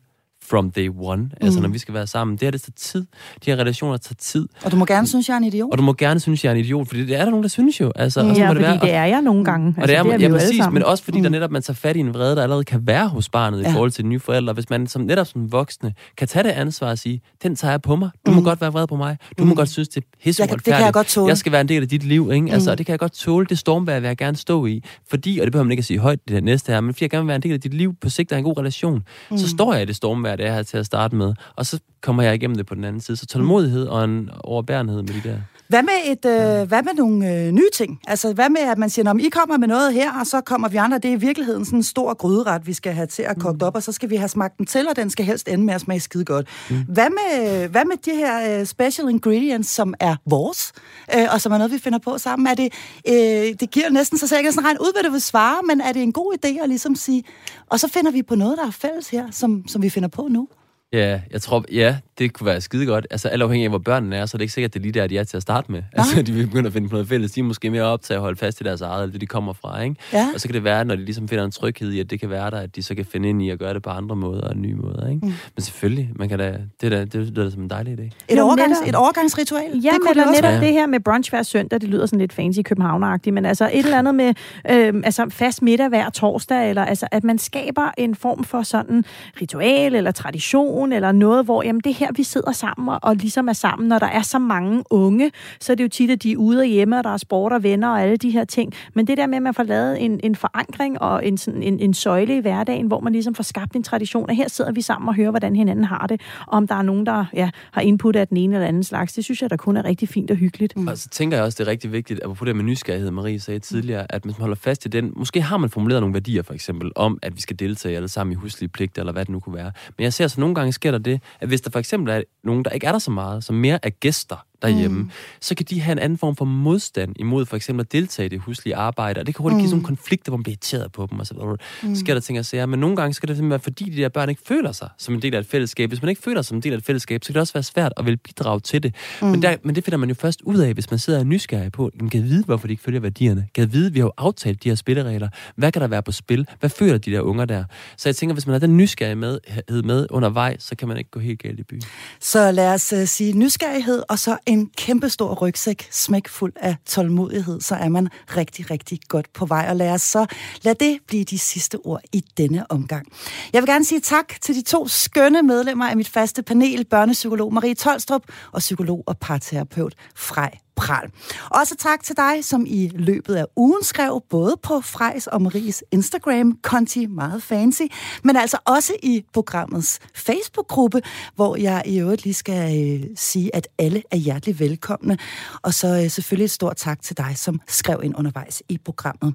[0.51, 1.30] from day one, mm.
[1.40, 2.36] altså når vi skal være sammen.
[2.36, 3.01] Det her, det tager tid.
[3.45, 4.49] De her relationer tager tid.
[4.64, 5.72] Og du må gerne synes, jeg er en idiot.
[5.72, 7.49] Og du må gerne synes, jeg er en idiot, fordi det er der nogen, der
[7.49, 7.92] synes jo.
[7.97, 9.66] Altså, og så Ja, må fordi være, det er jeg nogle gange.
[9.66, 11.22] Altså, og det er, det er ja, præcis, men også fordi mm.
[11.22, 13.68] der netop man tager fat i en vrede, der allerede kan være hos barnet Ja.
[13.70, 14.53] i forhold til de nye forældre.
[14.53, 17.82] Hvis man som, netop som voksne kan tage det ansvar og sige, den tager jeg
[17.82, 18.11] på mig.
[18.26, 19.16] Du må godt være vred på mig.
[19.38, 21.28] Du må godt synes, det er Jeg kan- det kan jeg godt tåle.
[21.28, 22.30] Jeg skal være en del af dit liv.
[22.34, 22.53] Ikke?
[22.53, 23.47] Altså, og det kan jeg godt tåle.
[23.47, 24.82] Det stormvær vil jeg gerne stå i.
[25.11, 27.11] Fordi, og det behøver man ikke at sige højt det næste her, men fordi jeg
[27.11, 29.38] gerne vil være en del af dit liv på sigt og en god relation, mm.
[29.38, 31.35] så står jeg i det stormvær, det er her til at starte med.
[31.57, 33.16] Og så kommer jeg igennem det på den anden side.
[33.16, 35.39] Så tålmodighed og en overbærenhed med de der.
[35.69, 38.01] Hvad med, et, øh, hvad med nogle øh, nye ting?
[38.07, 40.69] Altså, hvad med, at man siger, om I kommer med noget her, og så kommer
[40.69, 40.99] vi andre.
[40.99, 43.75] Det er i virkeligheden sådan en stor gryderet, vi skal have til at kogt op,
[43.75, 45.81] og så skal vi have smagt den til, og den skal helst ende med at
[45.81, 46.47] smage skide godt.
[46.71, 46.77] Mm.
[46.89, 50.73] Hvad, med, hvad med de her øh, special ingredients, som er vores,
[51.17, 52.47] øh, og som er noget, vi finder på sammen?
[52.47, 52.73] Er det,
[53.09, 55.62] øh, det giver næsten sig selv, jeg kan sådan regne ud, hvad du vil svare,
[55.62, 57.25] men er det en god idé at ligesom sige,
[57.67, 60.29] og så finder vi på noget, der er fælles her, som, som vi finder på
[60.31, 60.49] nu?
[60.95, 63.07] Ja, jeg tror, ja, det kunne være skide godt.
[63.11, 64.82] Altså, alt afhængig af, hvor børnene er, så er det ikke sikkert, at det er
[64.82, 65.82] lige der, de er til at starte med.
[65.92, 67.32] Altså, de vil begynde at finde på noget fælles.
[67.32, 69.53] De er måske mere optaget at holde fast i deres eget, eller det, de kommer
[69.53, 69.97] fra, ikke?
[70.12, 70.28] Ja.
[70.34, 72.30] Og så kan det være, når de ligesom finder en tryghed i, at det kan
[72.30, 74.49] være der, at de så kan finde ind i at gøre det på andre måder
[74.49, 75.26] og nye måder, ikke?
[75.26, 75.32] Mm.
[75.57, 78.11] Men selvfølgelig, man kan da, det, da, det lyder da som en dejlig idé.
[78.28, 79.62] Et, overgangs, et overgangsritual?
[79.62, 80.61] Ja, det kunne men det også netop være.
[80.61, 83.84] det her med brunch hver søndag, det lyder sådan lidt fancy københavneragtigt, men altså et
[83.84, 84.34] eller andet med
[84.70, 89.05] øh, altså fast middag hver torsdag, eller altså at man skaber en form for sådan
[89.40, 93.16] ritual eller tradition, eller noget, hvor jamen det her her, vi sidder sammen og, og
[93.16, 93.89] ligesom er sammen.
[93.89, 96.61] Når der er så mange unge, så er det jo tit, at de er ude
[96.61, 98.72] og hjemme, og der er sport og venner og alle de her ting.
[98.95, 101.80] Men det der med, at man får lavet en, en forankring og en, sådan, en,
[101.80, 104.82] en søjle i hverdagen, hvor man ligesom får skabt en tradition, at her sidder vi
[104.82, 107.80] sammen og hører, hvordan hinanden har det, og om der er nogen, der ja, har
[107.80, 109.12] input af den ene eller anden slags.
[109.12, 110.76] Det synes jeg, der kun er rigtig fint og hyggeligt.
[110.76, 110.89] Mm.
[110.89, 113.41] Og så tænker jeg også, det er rigtig vigtigt, at på det med nysgerrighed, Marie
[113.41, 116.43] sagde tidligere, at hvis man holder fast i den, måske har man formuleret nogle værdier
[116.43, 119.32] for eksempel, om at vi skal deltage alle sammen i huslige pligter, eller hvad det
[119.32, 119.72] nu kunne være.
[119.99, 122.23] Men jeg ser så nogle gange sker der det, at hvis der for eksempel er
[122.45, 125.11] nogen, der ikke er der så meget, som mere er gæster, derhjemme, mm.
[125.41, 128.29] så kan de have en anden form for modstand imod for eksempel at deltage i
[128.29, 129.61] det huslige arbejde, og det kan hurtigt mm.
[129.61, 131.95] give sådan nogle konflikter, hvor man bliver irriteret på dem, og så mm.
[131.95, 132.67] sker der ting og sager.
[132.67, 135.15] Men nogle gange skal det simpelthen være, fordi de der børn ikke føler sig som
[135.15, 135.91] en del af et fællesskab.
[135.91, 137.53] Hvis man ikke føler sig som en del af et fællesskab, så kan det også
[137.53, 138.95] være svært at vil bidrage til det.
[139.23, 139.27] Mm.
[139.27, 141.73] Men, der, men det finder man jo først ud af, hvis man sidder og nysgerrig
[141.73, 143.49] på, man kan vide, hvorfor de ikke følger værdierne.
[143.55, 145.29] Kan vide, vi har jo aftalt de her spilleregler.
[145.57, 146.47] Hvad kan der være på spil?
[146.61, 147.65] Hvad føler de der unger der?
[147.97, 151.11] Så jeg tænker, hvis man har den nysgerrighed med, med undervejs, så kan man ikke
[151.11, 151.83] gå helt galt i byen.
[152.21, 157.61] Så lad os uh, sige nysgerrighed, og så en kæmpe stor rygsæk smækfuld af tålmodighed,
[157.61, 159.67] så er man rigtig, rigtig godt på vej.
[159.69, 160.27] Og lad os så
[160.63, 163.07] lad det blive de sidste ord i denne omgang.
[163.53, 167.55] Jeg vil gerne sige tak til de to skønne medlemmer af mit faste panel, børnepsykolog
[167.55, 171.11] Marie Tolstrup og psykolog og parterapeut Frej pral.
[171.51, 175.85] Også tak til dig, som i løbet af ugen skrev både på Frejs og Maries
[175.93, 177.83] Instagram, konti meget fancy,
[178.25, 181.03] men altså også i programmets Facebook-gruppe,
[181.35, 185.18] hvor jeg i øvrigt lige skal øh, sige, at alle er hjertelig velkomne.
[185.62, 189.35] Og så øh, selvfølgelig et stort tak til dig, som skrev ind undervejs i programmet.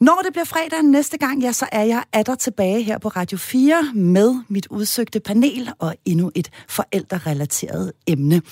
[0.00, 3.38] Når det bliver fredag næste gang, ja, så er jeg atter tilbage her på Radio
[3.38, 8.42] 4 med mit udsøgte panel og endnu et forældrerelateret emne.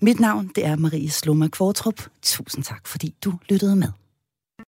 [0.00, 2.00] Mit navn, det er Marie Sloma Kvortrup.
[2.22, 3.88] Tusind tak, fordi du lyttede med.